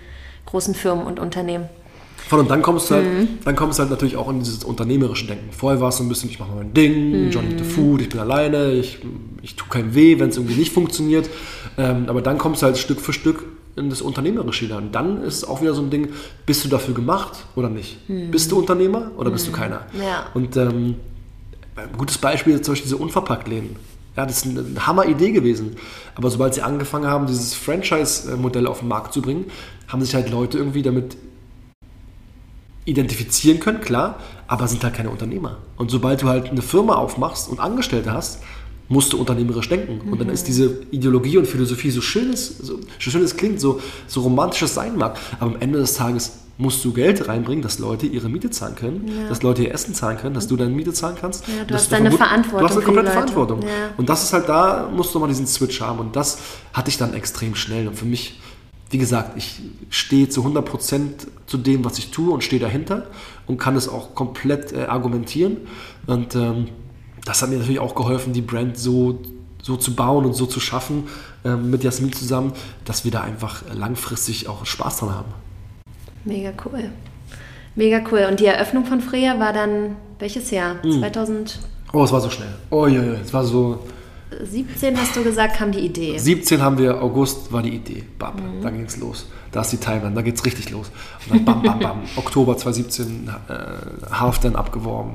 [0.45, 1.69] großen Firmen und Unternehmen.
[2.29, 3.29] Voll, und dann kommst du halt, Mhm.
[3.45, 5.53] dann kommst du halt natürlich auch in dieses unternehmerische Denken.
[5.53, 7.31] Vorher war es so ein bisschen, ich mache mein Ding, Mhm.
[7.31, 8.99] Johnny the Food, ich bin alleine, ich,
[9.43, 11.29] ich tue keinem weh, wenn es irgendwie nicht funktioniert.
[11.79, 13.45] Ähm, aber dann kommst du halt Stück für Stück
[13.77, 14.85] in das Unternehmerische hinein.
[14.85, 16.09] Und dann ist es auch wieder so ein Ding,
[16.47, 17.99] bist du dafür gemacht oder nicht?
[18.31, 19.83] Bist du Unternehmer oder bist du keiner?
[19.93, 20.01] Mhm.
[20.03, 20.27] Ja.
[20.35, 20.95] Und ähm,
[21.77, 23.77] ein gutes Beispiel ist zum Beispiel diese Unverpacktläden.
[24.17, 25.77] Ja, das ist eine Hammer-Idee gewesen.
[26.15, 29.45] Aber sobald sie angefangen haben, dieses Franchise-Modell auf den Markt zu bringen,
[29.89, 31.19] haben sich halt Leute irgendwie damit
[32.87, 35.59] identifizieren können, klar, aber sind halt keine Unternehmer.
[35.77, 38.41] Und sobald du halt eine Firma aufmachst und Angestellte hast,
[38.89, 40.09] musst du unternehmerisch denken.
[40.13, 43.61] Und dann ist diese Ideologie und Philosophie so schön es, so, so schön es klingt,
[43.61, 47.61] so, so romantisch es sein mag, aber am Ende des Tages musst du Geld reinbringen,
[47.63, 49.29] dass Leute ihre Miete zahlen können, Ja.
[49.29, 51.47] dass Leute ihr Essen zahlen können, dass du deine Miete zahlen kannst.
[51.49, 53.11] Ja, du hast deine Verantwortung Du hast eine komplette.
[53.11, 53.63] Verantwortung.
[53.63, 53.69] Ja.
[53.99, 55.99] Und das ist halt da, musst du mal diesen Switch haben.
[55.99, 56.39] Und das
[56.73, 57.89] hatte ich dann extrem schnell.
[57.89, 58.41] Und für mich,
[58.91, 59.61] wie gesagt, ich
[59.91, 63.07] stehe zu 100% zu dem, was ich tue und stehe dahinter
[63.47, 65.59] und kann es auch komplett äh, argumentieren.
[66.07, 66.69] Und ähm,
[67.25, 69.21] das hat mir natürlich auch geholfen, die Brand so,
[69.63, 71.09] so zu bauen und so zu schaffen
[71.45, 72.53] ähm, mit Jasmin zusammen,
[72.85, 75.35] dass wir da einfach langfristig auch Spaß dran haben.
[76.25, 76.91] Mega cool.
[77.75, 78.27] Mega cool.
[78.31, 80.83] Und die Eröffnung von Freya war dann welches Jahr?
[80.83, 81.01] Hm.
[81.01, 82.49] 2017 Oh, es war so schnell.
[82.71, 83.79] Oh ja, ja, es war so.
[84.97, 86.19] Hast du gesagt, kam die Idee.
[86.19, 88.05] 17 haben wir, August war die Idee.
[88.19, 89.27] Bam, da ging es los.
[89.53, 90.91] Da ist die Timeline, da geht es richtig los.
[91.29, 91.99] Und dann bam, bam, bam.
[92.17, 95.13] Oktober 2017, äh, Half dann abgeworben.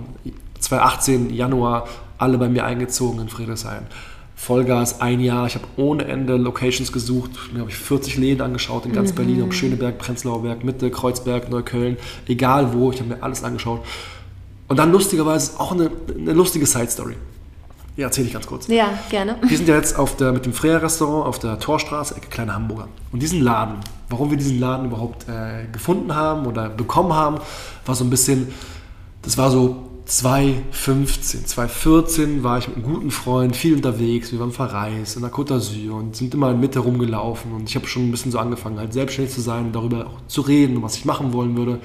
[0.59, 1.87] 2018, Januar,
[2.17, 3.87] alle bei mir eingezogen in Friedrichshain.
[4.35, 5.45] Vollgas, ein Jahr.
[5.45, 7.31] Ich habe ohne Ende Locations gesucht.
[7.53, 11.49] Mir habe ich 40 Läden angeschaut in ganz Berlin, ob Schöneberg, Prenzlauer Berg, Mitte, Kreuzberg,
[11.49, 11.97] Neukölln,
[12.27, 12.91] egal wo.
[12.91, 13.81] Ich habe mir alles angeschaut.
[14.67, 17.15] Und dann lustigerweise auch eine, eine lustige Side-Story.
[17.97, 18.67] Ja, erzähle ich ganz kurz.
[18.67, 19.35] Ja, gerne.
[19.45, 22.87] Wir sind ja jetzt auf der, mit dem Freya-Restaurant auf der Torstraße, Ecke Kleine Hamburger.
[23.11, 23.75] Und diesen Laden,
[24.09, 27.39] warum wir diesen Laden überhaupt äh, gefunden haben oder bekommen haben,
[27.85, 28.53] war so ein bisschen,
[29.23, 34.31] das war so 2015, 2014 war ich mit einem guten Freund viel unterwegs.
[34.31, 37.53] Wir waren verreist in der Côte d'Azur und sind immer in Mitte rumgelaufen.
[37.53, 40.27] Und ich habe schon ein bisschen so angefangen, halt selbstständig zu sein und darüber auch
[40.27, 41.79] zu reden, was ich machen wollen würde.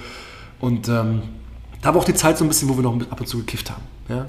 [0.60, 1.22] Und ähm,
[1.86, 3.70] da war auch die Zeit so ein bisschen, wo wir noch ab und zu gekifft
[3.70, 3.82] haben.
[4.08, 4.26] Ja?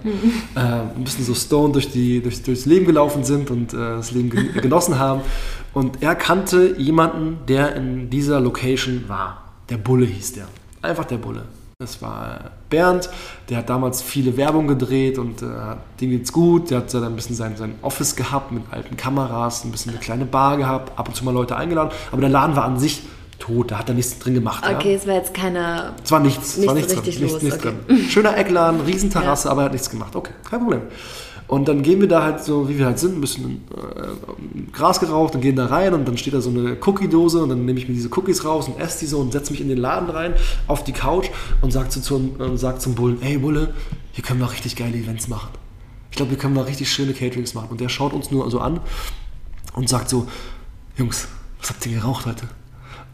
[0.55, 4.11] äh, ein bisschen so stone durch die, durch, durchs Leben gelaufen sind und äh, das
[4.11, 5.21] Leben gen genossen haben.
[5.73, 9.43] Und er kannte jemanden, der in dieser Location war.
[9.69, 10.47] Der Bulle hieß der.
[10.83, 11.45] Einfach der Bulle.
[11.79, 13.09] Das war Bernd,
[13.49, 15.47] der hat damals viele Werbung gedreht und äh,
[15.99, 16.69] dem geht's gut.
[16.69, 19.99] Der hat dann ein bisschen sein, sein Office gehabt mit alten Kameras, ein bisschen eine
[19.99, 21.91] kleine Bar gehabt, ab und zu mal Leute eingeladen.
[22.11, 23.01] Aber der Laden war an sich
[23.39, 24.63] tot, da hat er nichts drin gemacht.
[24.65, 24.75] ja.
[24.77, 25.93] Okay, es war jetzt keine.
[26.03, 27.29] Es war nichts, es war Nichts richtig drin.
[27.29, 27.75] los, Nichts, nichts okay.
[27.87, 27.97] drin.
[28.09, 30.15] Schöner Eckladen, Riesenterrasse, aber er hat nichts gemacht.
[30.15, 30.81] Okay, kein Problem.
[31.47, 34.99] Und dann gehen wir da halt so, wie wir halt sind, ein bisschen äh, Gras
[34.99, 37.79] geraucht und gehen da rein und dann steht da so eine Cookie-Dose und dann nehme
[37.79, 40.09] ich mir diese Cookies raus und esse die so und setze mich in den Laden
[40.09, 40.33] rein,
[40.67, 41.27] auf die Couch
[41.61, 43.73] und sag, zu, zum, und sag zum Bullen, hey Bulle,
[44.11, 45.47] hier können wir richtig geile Events machen.
[46.11, 47.69] Ich glaube, wir können mal richtig schöne Caterings machen.
[47.69, 48.81] Und der schaut uns nur so an
[49.73, 50.27] und sagt so,
[50.97, 51.29] Jungs,
[51.61, 52.47] was habt ihr geraucht heute?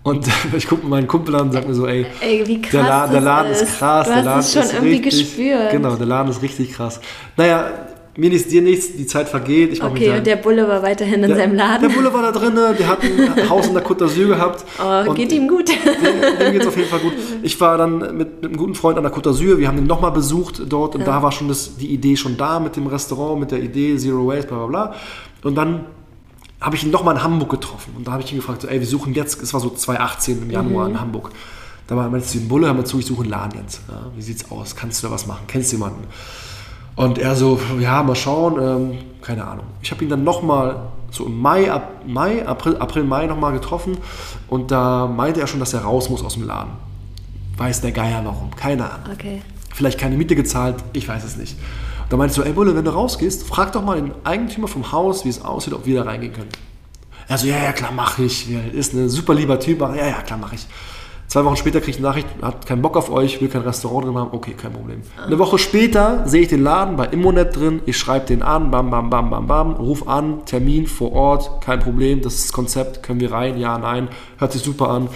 [0.03, 0.27] Und
[0.57, 2.71] ich gucke meinen Kumpel an und sag mir so, ey, Ey, wie krass.
[2.71, 3.77] der, La der Laden ist, ist.
[3.79, 4.07] krass.
[4.07, 5.71] Du der hast Laden es schon ist irgendwie richtig, gespürt.
[5.71, 6.99] Genau, der Laden ist richtig krass.
[7.37, 7.71] Naja,
[8.15, 9.71] mir nichts, dir nichts, die Zeit vergeht.
[9.73, 11.87] Ich Okay, und der Bulle war weiterhin in der, seinem Laden.
[11.87, 14.63] Der Bulle war da drin, der hat ein Haus in der Côte d'Azur gehabt.
[14.79, 15.69] oh, geht ihm gut.
[15.69, 17.13] dem, dem geht es auf jeden Fall gut.
[17.41, 19.87] Ich war dann mit, mit einem guten Freund an der Côte d'Azur, wir haben ihn
[19.87, 23.39] nochmal besucht dort und da war schon das, die Idee schon da mit dem Restaurant,
[23.39, 24.95] mit der Idee Zero Waste, bla bla bla.
[25.43, 25.85] Und dann
[26.63, 28.79] habe ich ihn nochmal in Hamburg getroffen und da habe ich ihn gefragt, so, ey,
[28.79, 31.31] wir suchen jetzt, es war so 2018 im Januar in Hamburg.
[31.87, 33.81] Da war meinte ihm, Bulle, hör mal zu, ich suche einen Laden jetzt.
[33.89, 34.75] Ja, wie sieht's aus?
[34.75, 35.43] Kannst du da was machen?
[35.47, 36.07] Kennst du jemanden?
[36.95, 39.65] Und er so, ja, mal schauen, ähm, keine Ahnung.
[39.81, 43.97] Ich habe ihn dann nochmal so im Mai, ab, Mai, April, April, Mai nochmal getroffen
[44.47, 46.71] und da meinte er schon, dass er raus muss aus dem Laden.
[47.57, 49.11] Weiß der Geier warum, keine Ahnung.
[49.13, 49.41] Okay.
[49.73, 51.57] Vielleicht keine Miete gezahlt, ich weiß es nicht.
[52.09, 54.91] Da meinte ich so, ey Bulle, wenn du rausgehst, frag doch mal den Eigentümer vom
[54.91, 56.49] Haus, wie es aussieht, ob wir da reingehen können.
[57.27, 58.47] Er so, ja, ja, klar, mach ich.
[58.73, 60.67] Ist ein super lieber Typ, ja, ja, klar, mach ich.
[61.27, 64.05] Zwei Wochen später kriege ich eine Nachricht, hat keinen Bock auf euch, will kein Restaurant
[64.05, 64.29] drin haben.
[64.33, 65.01] Okay, kein Problem.
[65.25, 68.91] Eine Woche später sehe ich den Laden bei Immonet drin, ich schreibe den an, bam,
[68.91, 73.01] bam, bam, bam, bam, ruf an, Termin vor Ort, kein Problem, das ist das Konzept,
[73.01, 75.09] können wir rein, ja, nein, hört sich super an.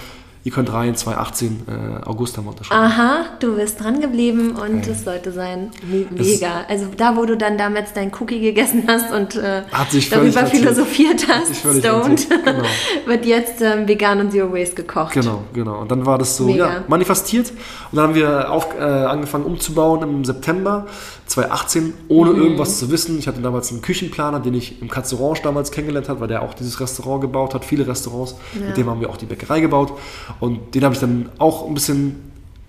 [0.48, 2.82] Ihr könnt rein, 2018, äh, August haben wir unterschrieben.
[2.82, 5.72] Aha, du bist dran geblieben und es sollte sein.
[5.92, 6.62] Me- Mega.
[6.70, 9.64] Also da, wo du dann damals dein Cookie gegessen hast und äh,
[10.10, 12.64] darüber philosophiert hast, stoned, genau.
[13.06, 15.14] wird jetzt ähm, vegan und Zero Waste gekocht.
[15.14, 15.82] Genau, genau.
[15.82, 16.68] Und dann war das so Mega.
[16.76, 17.52] ja, manifestiert.
[17.92, 20.88] Und dann haben wir auf, äh, angefangen umzubauen im September
[21.26, 22.42] 2018, ohne Mhm.
[22.42, 23.20] irgendwas zu wissen.
[23.20, 26.42] Ich hatte damals einen Küchenplaner, den ich im Katze Orange damals kennengelernt habe, weil der
[26.42, 28.36] auch dieses Restaurant gebaut hat, viele Restaurants.
[28.58, 28.68] Ja.
[28.68, 29.92] Mit dem haben wir auch die Bäckerei gebaut.
[30.40, 32.16] Und den habe ich dann auch ein bisschen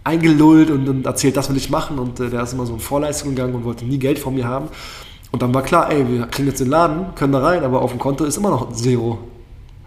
[0.05, 1.99] eingelullt und, und erzählt, das will ich machen.
[1.99, 4.47] Und äh, der ist immer so in Vorleistung gegangen und wollte nie Geld von mir
[4.47, 4.69] haben.
[5.31, 7.91] Und dann war klar, ey, wir kriegen jetzt den Laden, können da rein, aber auf
[7.91, 9.19] dem Konto ist immer noch Zero.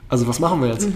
[0.08, 0.88] Also was machen wir jetzt?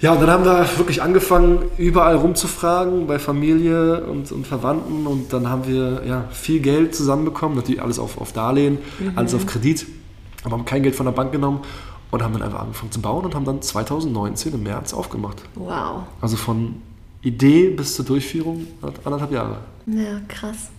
[0.00, 5.06] Ja, und dann haben wir wirklich angefangen, überall rumzufragen, bei Familie und, und Verwandten.
[5.06, 8.78] Und dann haben wir ja, viel Geld zusammenbekommen, natürlich alles auf, auf Darlehen,
[9.16, 9.86] alles auf Kredit.
[10.44, 11.60] Aber haben kein Geld von der Bank genommen
[12.14, 15.42] und haben dann einfach angefangen zu bauen und haben dann 2019 im März aufgemacht.
[15.54, 16.04] Wow.
[16.20, 16.80] Also von
[17.22, 18.66] Idee bis zur Durchführung
[19.04, 19.58] anderthalb Jahre.
[19.86, 20.70] Ja, krass.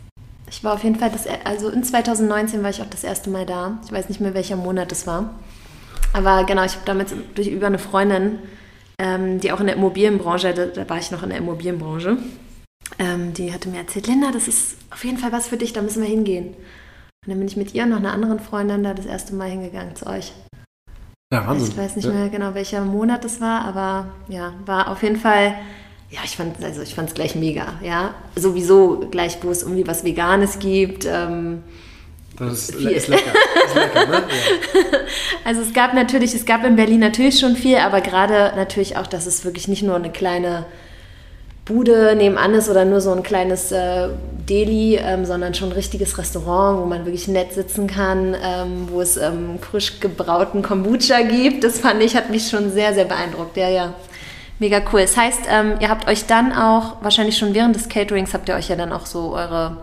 [0.50, 3.46] Ich war auf jeden Fall, das, also in 2019 war ich auch das erste Mal
[3.46, 3.80] da.
[3.86, 5.32] Ich weiß nicht mehr, welcher Monat es war.
[6.14, 8.40] Aber genau, ich habe damals durch, über eine Freundin,
[9.00, 12.18] ähm, die auch in der Immobilienbranche, da, da war ich noch in der Immobilienbranche,
[13.00, 15.82] ähm, die hatte mir erzählt, Linda, das ist auf jeden Fall was für dich, da
[15.82, 16.48] müssen wir hingehen.
[17.26, 19.50] Und dann bin ich mit ihr und noch einer anderen Freundin da das erste Mal
[19.50, 20.32] hingegangen zu euch.
[21.36, 21.72] Ja, Wahnsinn.
[21.72, 22.12] Ich weiß nicht ja.
[22.12, 25.56] mehr genau, welcher Monat es war, aber ja, war auf jeden Fall,
[26.10, 28.14] ja, ich fand also ich gleich mega, ja.
[28.36, 31.06] Sowieso gleich, wo es irgendwie was Veganes gibt.
[31.06, 31.64] Ähm,
[32.38, 33.32] Das ist, ist lecker.
[33.66, 34.14] Ist lecker, ne?
[34.14, 35.00] Ja.
[35.44, 39.08] also es gab natürlich, es gab in Berlin natürlich schon viel, aber gerade natürlich auch,
[39.08, 40.66] dass es wirklich nicht nur eine kleine
[41.66, 44.10] Bude nebenan ist oder nur so ein kleines äh,
[44.48, 49.02] Deli, ähm, sondern schon ein richtiges Restaurant, wo man wirklich nett sitzen kann, ähm, wo
[49.02, 51.64] es ähm, frisch gebrauten Kombucha gibt.
[51.64, 53.58] Das fand ich, hat mich schon sehr, sehr beeindruckt.
[53.58, 53.96] Ja, ja.
[54.60, 55.02] Mega cool.
[55.02, 58.56] Das heißt, ähm, ihr habt euch dann auch, wahrscheinlich schon während des Caterings, habt ihr
[58.56, 59.78] euch ja dann auch so eure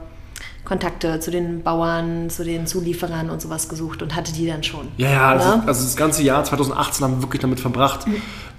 [0.64, 4.88] Kontakte zu den Bauern, zu den Zulieferern und sowas gesucht und hatte die dann schon.
[4.96, 5.62] Ja, ja, also, Ne?
[5.66, 8.06] also das ganze Jahr 2018 haben wir wirklich damit verbracht,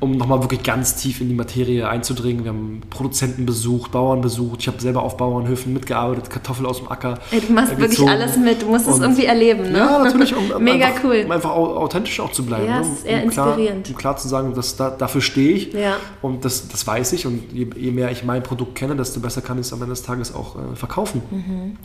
[0.02, 2.44] um nochmal wirklich ganz tief in die Materie einzudringen.
[2.44, 4.60] Wir haben Produzenten besucht, Bauern besucht.
[4.60, 7.20] Ich habe selber auf Bauernhöfen mitgearbeitet, Kartoffel aus dem Acker.
[7.32, 9.78] Ey, du machst äh, wirklich alles mit, du musst es Und- irgendwie erleben, ne?
[9.78, 11.22] Ja, natürlich, um, um Mega einfach, cool.
[11.26, 12.66] um einfach au- authentisch auch zu bleiben.
[12.66, 12.82] Ja, ne?
[12.82, 13.90] es um, ist eher um klar, inspirierend.
[13.90, 15.96] Um klar zu sagen, dass da, dafür stehe ich Ja.
[16.22, 19.42] und das, das weiß ich und je, je mehr ich mein Produkt kenne, desto besser
[19.42, 21.22] kann ich es am Ende des Tages auch äh, verkaufen.
[21.32, 21.78] Mhm.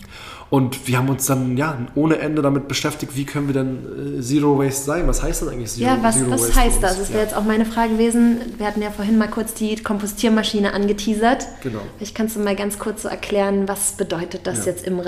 [0.50, 4.22] Und wir haben uns dann ja ohne Ende damit beschäftigt, wie können wir denn äh,
[4.22, 5.06] Zero Waste sein?
[5.06, 6.98] Was heißt das eigentlich Zero, Ja, was, Zero was Waste für heißt das?
[6.98, 7.24] Das wäre Ja.
[7.26, 8.38] jetzt auch meine Frage gewesen.
[8.56, 11.46] Wir hatten ja vorhin mal kurz die Kompostiermaschine angeteasert.
[11.62, 11.80] Genau.
[11.98, 14.72] Vielleicht kannst du mal ganz kurz so erklären, was bedeutet das Ja.
[14.72, 15.00] jetzt im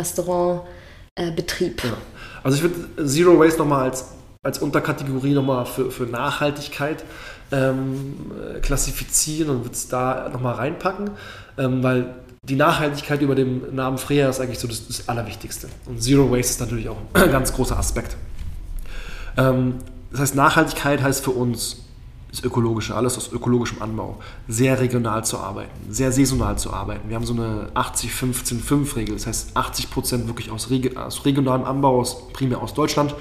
[1.16, 1.84] Restaurantbetrieb?
[1.84, 1.88] Äh?
[1.88, 1.94] Ja.
[2.42, 4.06] Also ich würde Zero Waste nochmal als,
[4.42, 7.02] als Unterkategorie nochmal für, für Nachhaltigkeit
[7.52, 11.10] ähm, äh, klassifizieren und würde es da nochmal reinpacken,
[11.58, 15.68] ähm, weil die Nachhaltigkeit über dem Namen Freya ist eigentlich so das, das Allerwichtigste.
[15.86, 18.16] Und Zero Waste ist natürlich auch ein ganz großer Aspekt.
[19.36, 19.74] Ähm,
[20.10, 21.84] das heißt, Nachhaltigkeit heißt für uns
[22.30, 27.08] das Ökologische, alles aus ökologischem Anbau, sehr regional zu arbeiten, sehr saisonal zu arbeiten.
[27.08, 32.28] Wir haben so eine 80-15-5-Regel, das heißt 80 Prozent wirklich aus, aus regionalem Anbau, aus,
[32.32, 33.14] primär aus Deutschland,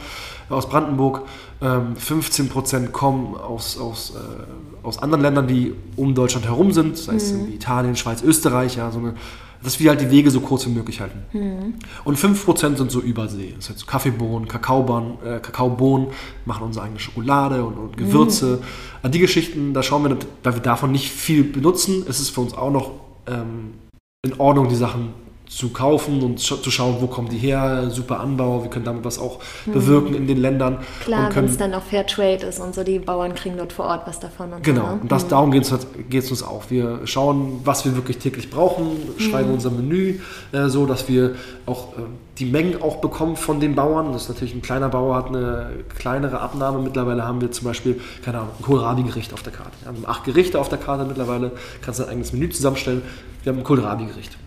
[0.50, 1.24] aus Brandenburg,
[1.62, 6.94] ähm, 15 Prozent kommen aus, aus, äh, aus anderen Ländern, die um Deutschland herum sind,
[6.94, 9.14] das heißt irgendwie Italien, Schweiz, Österreich, ja, so eine,
[9.62, 11.20] dass wir halt die Wege so kurz wie möglich halten.
[12.06, 13.54] Und 5% sind so Übersee.
[13.58, 16.08] Das heißt so Kaffeebohnen, Kakaobohnen, äh, Kakaobohnen,
[16.46, 18.62] machen unsere eigene Schokolade und, und Gewürze.
[19.04, 22.42] An die Geschichten, da schauen wir, da wir davon nicht viel benutzen, ist es für
[22.42, 22.92] uns auch noch
[23.28, 23.74] ähm,
[24.22, 25.14] in Ordnung, die Sachen
[25.50, 29.04] zu kaufen und sch zu schauen, wo kommen die her, super Anbau, wir können damit
[29.04, 30.78] was auch bewirken in den Ländern.
[31.04, 34.06] Klar, wenn es dann auch Fairtrade ist und so, die Bauern kriegen dort vor Ort
[34.06, 34.54] was davon.
[34.54, 35.00] Und Genau, So, ne?
[35.02, 36.64] und das, darum geht es geht's uns auch.
[36.70, 40.20] Wir schauen, was wir wirklich täglich brauchen, schreiben unser Menü
[40.52, 41.36] äh, so, dass wir
[41.66, 42.02] auch äh,
[42.38, 44.14] die Mengen auch bekommen von den Bauern.
[44.14, 46.80] Das ist natürlich ein kleiner Bauer, hat eine kleinere Abnahme.
[46.80, 49.72] Mittlerweile haben wir zum Beispiel, keine Ahnung, ein Kohlrabi-Gericht auf der Karte.
[49.82, 53.02] Wir haben acht Gerichte auf der Karte mittlerweile, kannst dein eigenes Menü zusammenstellen.
[53.44, 54.38] Wir haben ein Kohlrabi-Gericht.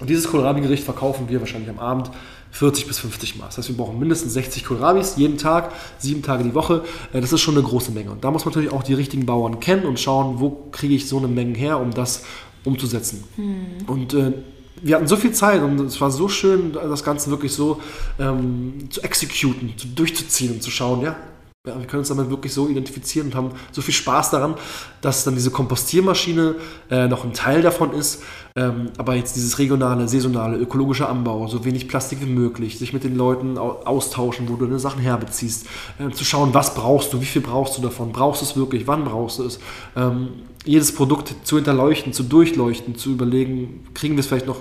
[0.00, 2.10] Und dieses Kohlrabi-Gericht verkaufen wir wahrscheinlich am Abend
[2.50, 3.46] 40 bis 50 Mal.
[3.46, 6.84] Das heißt, wir brauchen mindestens 60 Kohlrabis jeden Tag, sieben Tage die Woche.
[7.12, 8.10] Äh, Das ist schon eine große Menge.
[8.10, 11.08] Und da muss man natürlich auch die richtigen Bauern kennen und schauen, wo kriege ich
[11.08, 12.24] so eine Menge her, um das
[12.64, 13.24] umzusetzen.
[13.86, 14.32] Und äh,
[14.82, 17.80] wir hatten so viel Zeit und es war so schön, das Ganze wirklich so
[18.18, 21.16] ähm, zu exekuten, zu, durchzuziehen und zu schauen, ja,
[21.66, 24.54] Ja, wir können uns damit wirklich so identifizieren und haben so viel Spaß daran,
[25.00, 26.56] dass dann diese Kompostiermaschine
[26.90, 28.22] äh, noch ein Teil davon ist.
[28.54, 33.02] Ähm, aber jetzt dieses regionale, saisonale, ökologische Anbau, so wenig Plastik wie möglich, sich mit
[33.02, 35.66] den Leuten austauschen, wo du deine Sachen herbeziehst,
[35.98, 38.86] äh, zu schauen, was brauchst du, wie viel brauchst du davon, brauchst du es wirklich,
[38.86, 39.58] wann brauchst du es.
[39.96, 40.28] Ähm,
[40.66, 44.60] jedes Produkt zu hinterleuchten, zu durchleuchten, zu überlegen, kriegen wir es vielleicht noch,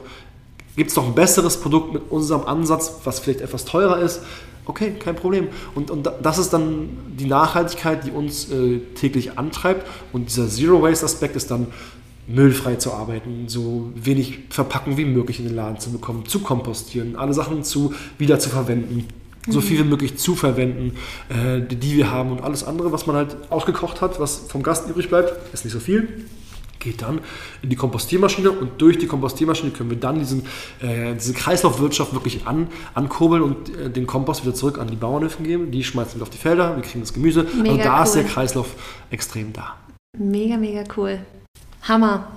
[0.76, 4.22] gibt es noch ein besseres Produkt mit unserem Ansatz, was vielleicht etwas teurer ist
[4.66, 5.48] okay, kein Problem.
[5.76, 9.88] Und, und das ist dann die Nachhaltigkeit, die uns äh, täglich antreibt.
[10.12, 11.68] Und dieser Zero-Waste-Aspekt ist dann
[12.28, 17.18] müllfrei zu arbeiten, so wenig Verpackung wie möglich in den Laden zu bekommen, zu kompostieren,
[17.18, 19.08] alle Sachen zu wieder zu verwenden.
[19.50, 20.96] So viel wie möglich zu verwenden,
[21.28, 24.90] äh, die wir haben und alles andere, was man halt ausgekocht hat, was vom Gast
[24.90, 26.08] übrig bleibt, ist nicht so viel,
[26.84, 27.22] geht dann
[27.62, 30.46] in die Kompostiermaschine und durch die Kompostiermaschine können wir dann diesen,
[30.82, 35.42] äh, diese Kreislaufwirtschaft wirklich an, ankurbeln und äh, den Kompost wieder zurück an die Bauernhöfe
[35.44, 35.72] geben.
[35.72, 37.48] Die schmeißen wir auf die Felder, wir kriegen das Gemüse.
[37.56, 38.04] Mega also da cool.
[38.04, 38.68] ist der Kreislauf
[39.10, 39.76] extrem da.
[40.18, 41.20] Mega, mega cool.
[41.88, 42.28] Hammer.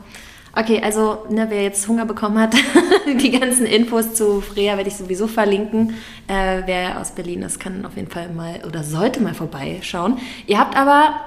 [0.58, 2.54] Okay, also ne, wer jetzt Hunger bekommen hat,
[3.20, 5.94] die ganzen Infos zu Freya werde ich sowieso verlinken.
[6.28, 10.16] Äh, wer aus Berlin ist, kann auf jeden Fall mal oder sollte mal vorbeischauen.
[10.46, 11.20] Ihr habt aber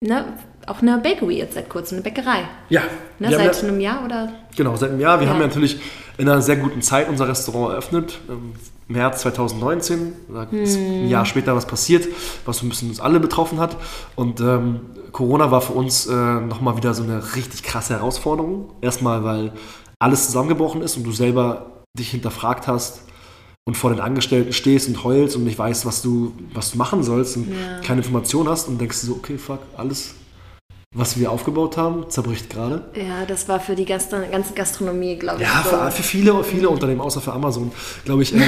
[0.00, 0.26] ne,
[0.68, 2.48] auch eine Bakery jetzt seit kurzem, eine Bäckerei.
[2.68, 2.82] Ja.
[3.18, 4.32] Ne, seit ja, einem Jahr oder?
[4.56, 5.20] Genau, seit einem Jahr.
[5.20, 5.32] Wir ja.
[5.32, 5.80] haben ja natürlich
[6.16, 8.18] in einer sehr guten Zeit unser Restaurant eröffnet.
[8.28, 8.54] Im
[8.88, 10.12] März 2019.
[10.32, 10.84] Da ist hm.
[10.84, 12.06] ein Jahr später was passiert,
[12.44, 13.76] was ein bisschen uns alle betroffen hat.
[14.16, 14.80] Und ähm,
[15.12, 18.72] Corona war für uns äh, nochmal wieder so eine richtig krasse Herausforderung.
[18.80, 19.52] Erstmal, weil
[19.98, 23.02] alles zusammengebrochen ist und du selber dich hinterfragt hast,
[23.68, 27.02] und vor den Angestellten stehst und heulst und nicht weißt, was du, was du machen
[27.02, 27.80] sollst und ja.
[27.84, 30.14] keine Information hast und denkst so, okay, fuck, alles,
[30.94, 32.82] was wir aufgebaut haben, zerbricht gerade.
[32.94, 35.48] Ja, das war für die Gast ganze Gastronomie, glaube ich.
[35.48, 37.70] Ja, für, für, viele, viele Unternehmen, außer für Amazon,
[38.06, 38.42] glaube ich, ähm,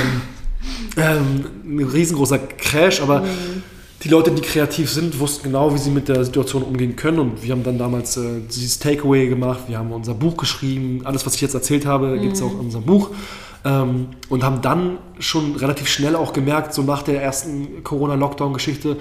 [0.96, 3.62] ähm, ein riesengroßer Crash, aber mhm.
[4.02, 7.42] die Leute, die kreativ sind, wussten genau, wie sie mit der Situation umgehen können und
[7.42, 11.34] wir haben dann damals äh, dieses Takeaway gemacht, wir haben unser Buch geschrieben, alles, was
[11.34, 12.22] ich jetzt erzählt habe, mhm.
[12.22, 13.10] gibt es auch in unserem Buch.
[13.62, 18.96] Ähm, und haben dann schon relativ schnell auch gemerkt, so nach der ersten Corona-Lockdown-Geschichte,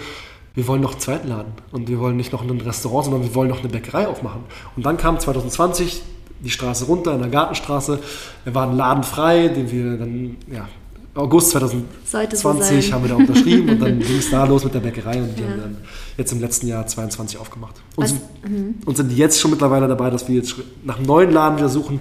[0.56, 3.36] wir wollen noch einen zweiten Laden und wir wollen nicht noch ein Restaurant, sondern wir
[3.36, 4.42] wollen noch eine Bäckerei aufmachen.
[4.76, 6.02] Und dann kam 2020
[6.44, 8.00] die Straße runter in der Gartenstraße.
[8.44, 10.68] Wir waren Laden frei, den wir dann, ja,
[11.16, 14.80] August 2020 so haben wir da unterschrieben und dann ging es da los mit der
[14.80, 15.50] Bäckerei und die ja.
[15.50, 15.78] haben dann
[16.18, 17.76] jetzt im letzten Jahr 22 aufgemacht.
[17.96, 18.76] Und, sind, mhm.
[18.86, 22.00] und sind jetzt schon mittlerweile dabei, dass wir jetzt nach einem neuen Laden wieder suchen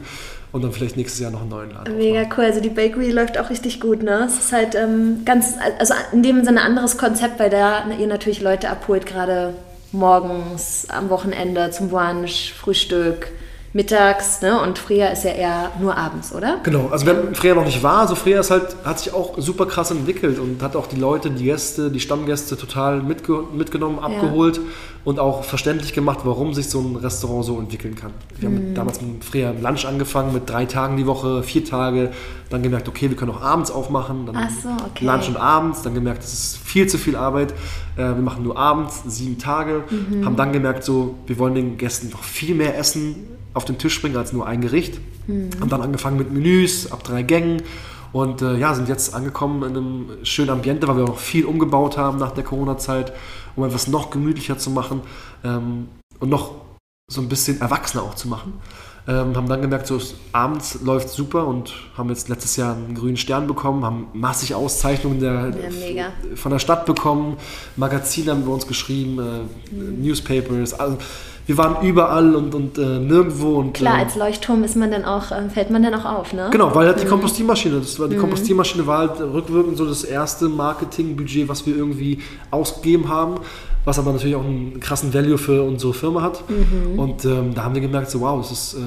[0.59, 1.97] und dann vielleicht nächstes Jahr noch einen neuen Laden.
[1.97, 2.39] Mega aufmachen.
[2.39, 2.45] cool.
[2.45, 4.25] Also die Bakery läuft auch richtig gut, ne?
[4.27, 8.07] Es ist halt ähm, ganz, also in dem Sinne ein anderes Konzept, weil da ihr
[8.07, 9.55] natürlich Leute abholt, gerade
[9.93, 13.29] morgens, am Wochenende zum Brunch, Frühstück
[13.75, 14.61] mittags, ne?
[14.63, 16.61] Und Freya ist ja eher nur abends, oder?
[16.63, 19.67] Genau, also wenn Freya noch nicht war, also Freya ist halt, hat sich auch super
[19.67, 24.57] krass entwickelt und hat auch die Leute, die Gäste, die Stammgäste total mitge mitgenommen, abgeholt
[24.57, 24.63] ja.
[25.05, 28.13] und auch verständlich gemacht, warum sich so ein Restaurant so entwickeln kann.
[28.39, 28.55] Wir mhm.
[28.55, 32.11] haben damals mit Freya Lunch angefangen mit drei Tagen die Woche, vier Tage,
[32.49, 35.05] dann gemerkt, okay, wir können auch abends aufmachen, dann so, okay.
[35.05, 37.53] Lunch und abends, dann gemerkt, das ist viel zu viel Arbeit,
[37.97, 40.25] äh, wir machen nur abends, sieben Tage, mhm.
[40.25, 44.01] haben dann gemerkt, so, wir wollen den Gästen noch viel mehr Essen auf den Tisch
[44.01, 44.99] bringen als nur ein Gericht.
[45.27, 45.51] Mhm.
[45.61, 47.63] Haben dann angefangen mit Menüs ab drei Gängen
[48.13, 51.99] und äh, ja, sind jetzt angekommen in einem schönen Ambiente, weil wir auch viel umgebaut
[51.99, 53.13] haben nach der Corona-Zeit,
[53.55, 55.03] um etwas noch gemütlicher zu machen
[55.45, 55.89] ähm,
[56.19, 56.53] und noch
[57.11, 58.55] so ein bisschen erwachsener auch zu machen.
[59.07, 59.99] Ähm, haben dann gemerkt, so
[60.33, 65.19] abends läuft super und haben jetzt letztes Jahr einen grünen Stern bekommen, haben massig Auszeichnungen
[65.19, 65.55] der,
[65.95, 67.39] ja, von der Stadt bekommen,
[67.77, 70.03] Magazine haben wir uns geschrieben, äh, mhm.
[70.03, 70.99] Newspapers, also
[71.49, 73.57] wir waren überall und, und äh, nirgendwo.
[73.57, 76.35] Und, Klar, äh, als Leuchtturm ist man dann auch, äh, fällt man dann auch auf,
[76.35, 76.51] ne?
[76.53, 77.09] Genau, weil halt die mhm.
[77.09, 78.21] Kompostiermaschine, das war, die mhm.
[78.21, 82.19] Kompostiermaschine war halt rückwirkend so das erste Marketingbudget, was wir irgendwie
[82.51, 83.37] ausgegeben haben,
[83.87, 86.45] was aber natürlich auch einen krassen Value für unsere Firma hat.
[86.51, 86.99] Mhm.
[86.99, 88.79] Und ähm, da haben wir gemerkt, so wow, es ist, äh,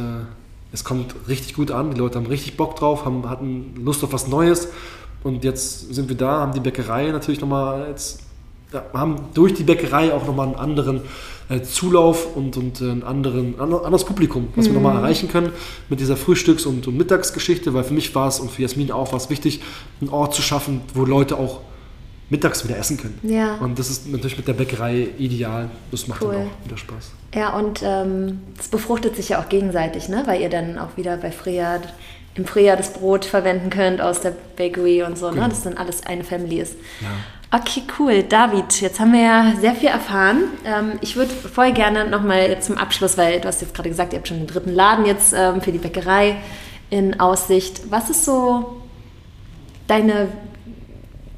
[0.71, 4.13] es kommt richtig gut an, die Leute haben richtig Bock drauf, haben, hatten Lust auf
[4.13, 4.67] was Neues.
[5.23, 8.19] Und jetzt sind wir da, haben die Bäckerei natürlich nochmal jetzt,
[8.71, 11.01] ja, haben durch die Bäckerei auch nochmal einen anderen
[11.51, 14.69] äh, Zulauf und, und äh, ein anderen, anderes Publikum, was mhm.
[14.69, 15.51] wir nochmal erreichen können
[15.89, 19.11] mit dieser Frühstücks- und, und, Mittagsgeschichte, weil für mich war es und für Jasmin auch
[19.11, 19.61] war es wichtig,
[19.99, 21.59] einen Ort zu schaffen, wo Leute auch
[22.29, 23.19] mittags wieder essen können.
[23.23, 23.55] Ja.
[23.55, 25.69] Und das ist natürlich mit der Bäckerei ideal.
[25.91, 26.33] Das macht cool.
[26.33, 27.11] dann auch wieder Spaß.
[27.35, 30.23] Ja, und ähm, es ähm, befruchtet sich ja auch gegenseitig, ne?
[30.25, 31.81] weil ihr dann auch wieder bei Freya
[32.35, 35.33] im Frühjahr das Brot verwenden könnt aus der Bakery und so, ne?
[35.33, 35.47] genau.
[35.47, 35.49] ne?
[35.49, 36.75] dass dann alles eine Family ist.
[37.01, 37.07] Ja.
[37.53, 38.23] Okay, cool.
[38.23, 40.43] David, jetzt haben wir ja sehr viel erfahren.
[40.65, 44.19] Ähm, ich würde voll gerne nochmal zum Abschluss, weil du hast jetzt gerade gesagt, ihr
[44.19, 46.37] habt schon den dritten Laden jetzt ähm, für die Bäckerei
[46.89, 47.81] in Aussicht.
[47.89, 48.81] Was ist so
[49.87, 50.29] deine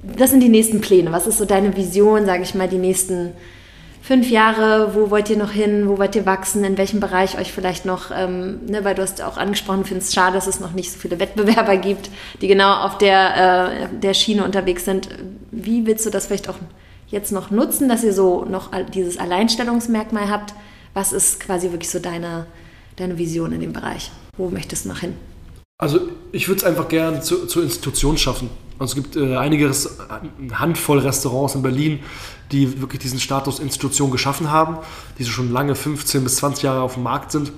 [0.04, 1.12] was sind die nächsten Pläne?
[1.12, 3.32] Was ist so deine Vision, sage ich mal, die nächsten
[4.02, 4.94] fünf Jahre?
[4.96, 5.88] Wo wollt ihr noch hin?
[5.88, 6.64] Wo wollt ihr wachsen?
[6.64, 10.14] In welchem Bereich euch vielleicht noch, ähm, ne, weil du hast auch angesprochen, findest es
[10.14, 12.10] schade, dass es noch nicht so viele Wettbewerber gibt,
[12.42, 15.08] die genau auf der, äh, der Schiene unterwegs sind.
[15.54, 16.58] Wie willst du das vielleicht auch
[17.08, 20.54] jetzt noch nutzen, dass ihr so noch dieses Alleinstellungsmerkmal habt?
[20.94, 22.48] Was ist quasi wirklich so deine,
[22.96, 24.12] deine Vision in dem Bereich?
[24.38, 25.14] Wo möchtest du noch hin?
[25.78, 26.00] Also
[26.32, 28.50] ich würde es einfach gerne zu, zur Institution schaffen.
[28.80, 29.72] Also es gibt äh, einige,
[30.10, 32.00] eine Handvoll Restaurants in Berlin,
[32.52, 34.78] die wirklich diesen Status Institution geschaffen haben,
[35.18, 37.52] die schon lange 15 bis 20 Jahre auf dem Markt sind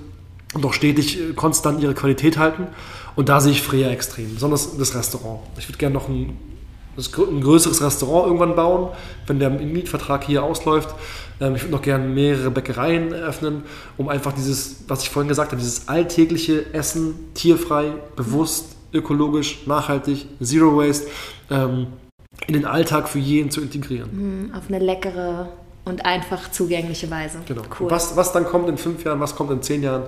[0.54, 2.66] und auch stetig äh, konstant ihre Qualität halten.
[3.14, 5.40] Und da sehe ich Freya extrem, besonders das Restaurant.
[5.58, 6.36] Ich würde gerne noch ein,
[6.96, 8.90] ein größeres Restaurant irgendwann bauen,
[9.26, 10.94] wenn der Mietvertrag hier ausläuft.
[11.40, 13.64] Ähm, ich würde noch gerne mehrere Bäckereien eröffnen,
[13.96, 20.26] um einfach dieses, was ich vorhin gesagt habe, dieses alltägliche Essen, tierfrei, bewusst, ökologisch, nachhaltig,
[20.42, 21.08] Zero Waste,
[21.50, 21.88] ähm,
[22.46, 24.10] in den Alltag für jeden zu integrieren.
[24.10, 25.48] Hm, auf eine leckere
[25.84, 27.38] und einfach zugängliche Weise.
[27.46, 27.62] Genau.
[27.78, 27.90] Cool.
[27.90, 30.04] Was, was dann kommt in fünf Jahren, was kommt in zehn Jahren?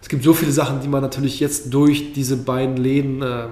[0.00, 3.46] Es gibt so viele Sachen, die man natürlich jetzt durch diese beiden Läden äh,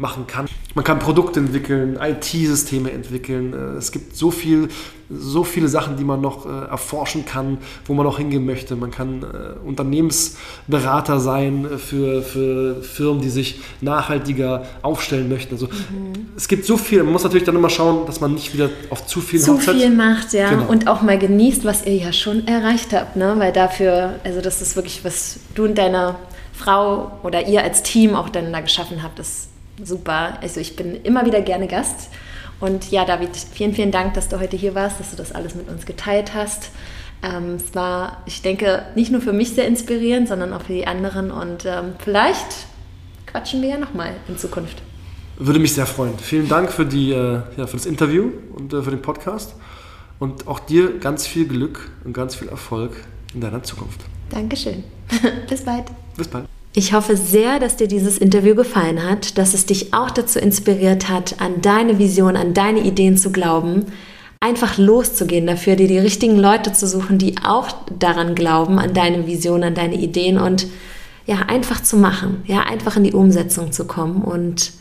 [0.00, 0.46] machen kann.
[0.74, 3.52] Man kann Produkte entwickeln, IT-Systeme entwickeln.
[3.52, 4.68] Äh, es gibt so, viel,
[5.10, 8.76] so viele Sachen, die man noch äh, erforschen kann, wo man noch hingehen möchte.
[8.76, 15.54] Man kann äh, Unternehmensberater sein für, für Firmen, die sich nachhaltiger aufstellen möchten.
[15.54, 16.28] Also mhm.
[16.34, 17.02] es gibt so viel.
[17.02, 19.76] Man muss natürlich dann immer schauen, dass man nicht wieder auf zu viel Zu Hochzeit
[19.76, 20.50] viel macht, ja.
[20.50, 20.66] Genau.
[20.66, 23.16] Und auch mal genießt, was ihr ja schon erreicht habt.
[23.16, 23.34] Ne?
[23.36, 26.14] Weil dafür, also das ist wirklich, was du und deine
[26.52, 29.49] Frau oder ihr als Team auch dann da geschaffen habt, das
[29.84, 30.38] super.
[30.40, 32.10] Also ich bin immer wieder gerne Gast.
[32.60, 35.54] Und ja, David, vielen, vielen Dank, dass du heute hier warst, dass du das alles
[35.54, 36.70] mit uns geteilt hast.
[37.22, 40.86] Ähm, es war, ich denke, nicht nur für mich sehr inspirierend, sondern auch für die
[40.86, 41.30] anderen.
[41.30, 42.66] Und ähm, vielleicht
[43.26, 44.82] quatschen wir ja nochmal in Zukunft.
[45.38, 46.18] Würde mich sehr freuen.
[46.18, 49.54] Vielen Dank für, die, äh, ja, für das Interview und äh, für den Podcast.
[50.18, 52.92] Und auch dir ganz viel Glück und ganz viel Erfolg
[53.34, 54.02] in deiner Zukunft.
[54.28, 54.84] Dankeschön.
[55.48, 55.86] Bis bald.
[56.16, 56.49] Bis bald.
[56.80, 61.10] Ich hoffe sehr, dass dir dieses Interview gefallen hat, dass es dich auch dazu inspiriert
[61.10, 63.84] hat, an deine Vision, an deine Ideen zu glauben,
[64.40, 67.68] einfach loszugehen dafür, dir die richtigen Leute zu suchen, die auch
[67.98, 70.68] daran glauben, an deine Vision, an deine Ideen und
[71.26, 74.72] ja, einfach zu machen, ja, einfach in die Umsetzung zu kommen und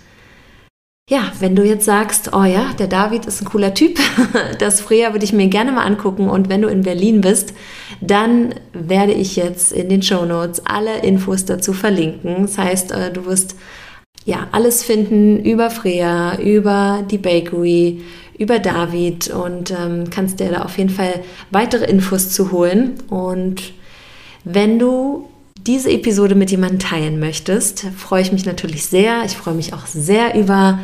[1.10, 4.00] ja, wenn du jetzt sagst, oh ja, der David ist ein cooler Typ,
[4.60, 7.56] das Freya würde ich mir gerne mal angucken und wenn du in Berlin bist,
[8.00, 12.44] dann werde ich jetzt in den Show Notes alle Infos dazu verlinken.
[12.44, 13.56] Das heißt, äh, du wirst
[14.24, 18.02] ja alles finden über Freya, über die Bakery,
[18.38, 23.02] über David und ähm, kannst dir da auf jeden Fall weitere Infos zu holen.
[23.10, 23.74] Und
[24.44, 25.28] wenn du
[25.66, 29.24] diese Episode mit jemandem teilen möchtest, freue ich mich natürlich sehr.
[29.26, 30.80] Ich freue mich auch sehr über,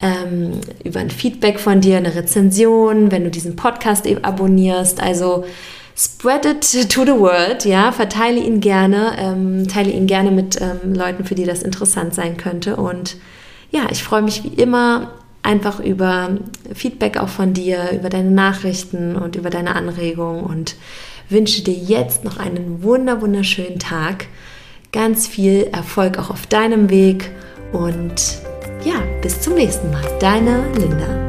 [0.00, 5.02] ähm, über ein Feedback von dir, eine Rezension, wenn du diesen Podcast eben abonnierst.
[5.02, 5.44] Also
[5.96, 10.94] spread it to the world, ja, verteile ihn gerne, ähm, teile ihn gerne mit ähm,
[10.94, 12.76] Leuten, für die das interessant sein könnte.
[12.76, 13.16] Und
[13.70, 15.12] ja, ich freue mich wie immer
[15.42, 16.30] einfach über
[16.74, 20.74] Feedback auch von dir, über deine Nachrichten und über deine Anregungen und
[21.28, 24.26] wünsche dir jetzt noch einen wunder wunderschönen Tag,
[24.92, 27.30] ganz viel Erfolg auch auf deinem Weg
[27.72, 28.38] und
[28.84, 30.04] ja, bis zum nächsten Mal.
[30.20, 31.25] Deine Linda.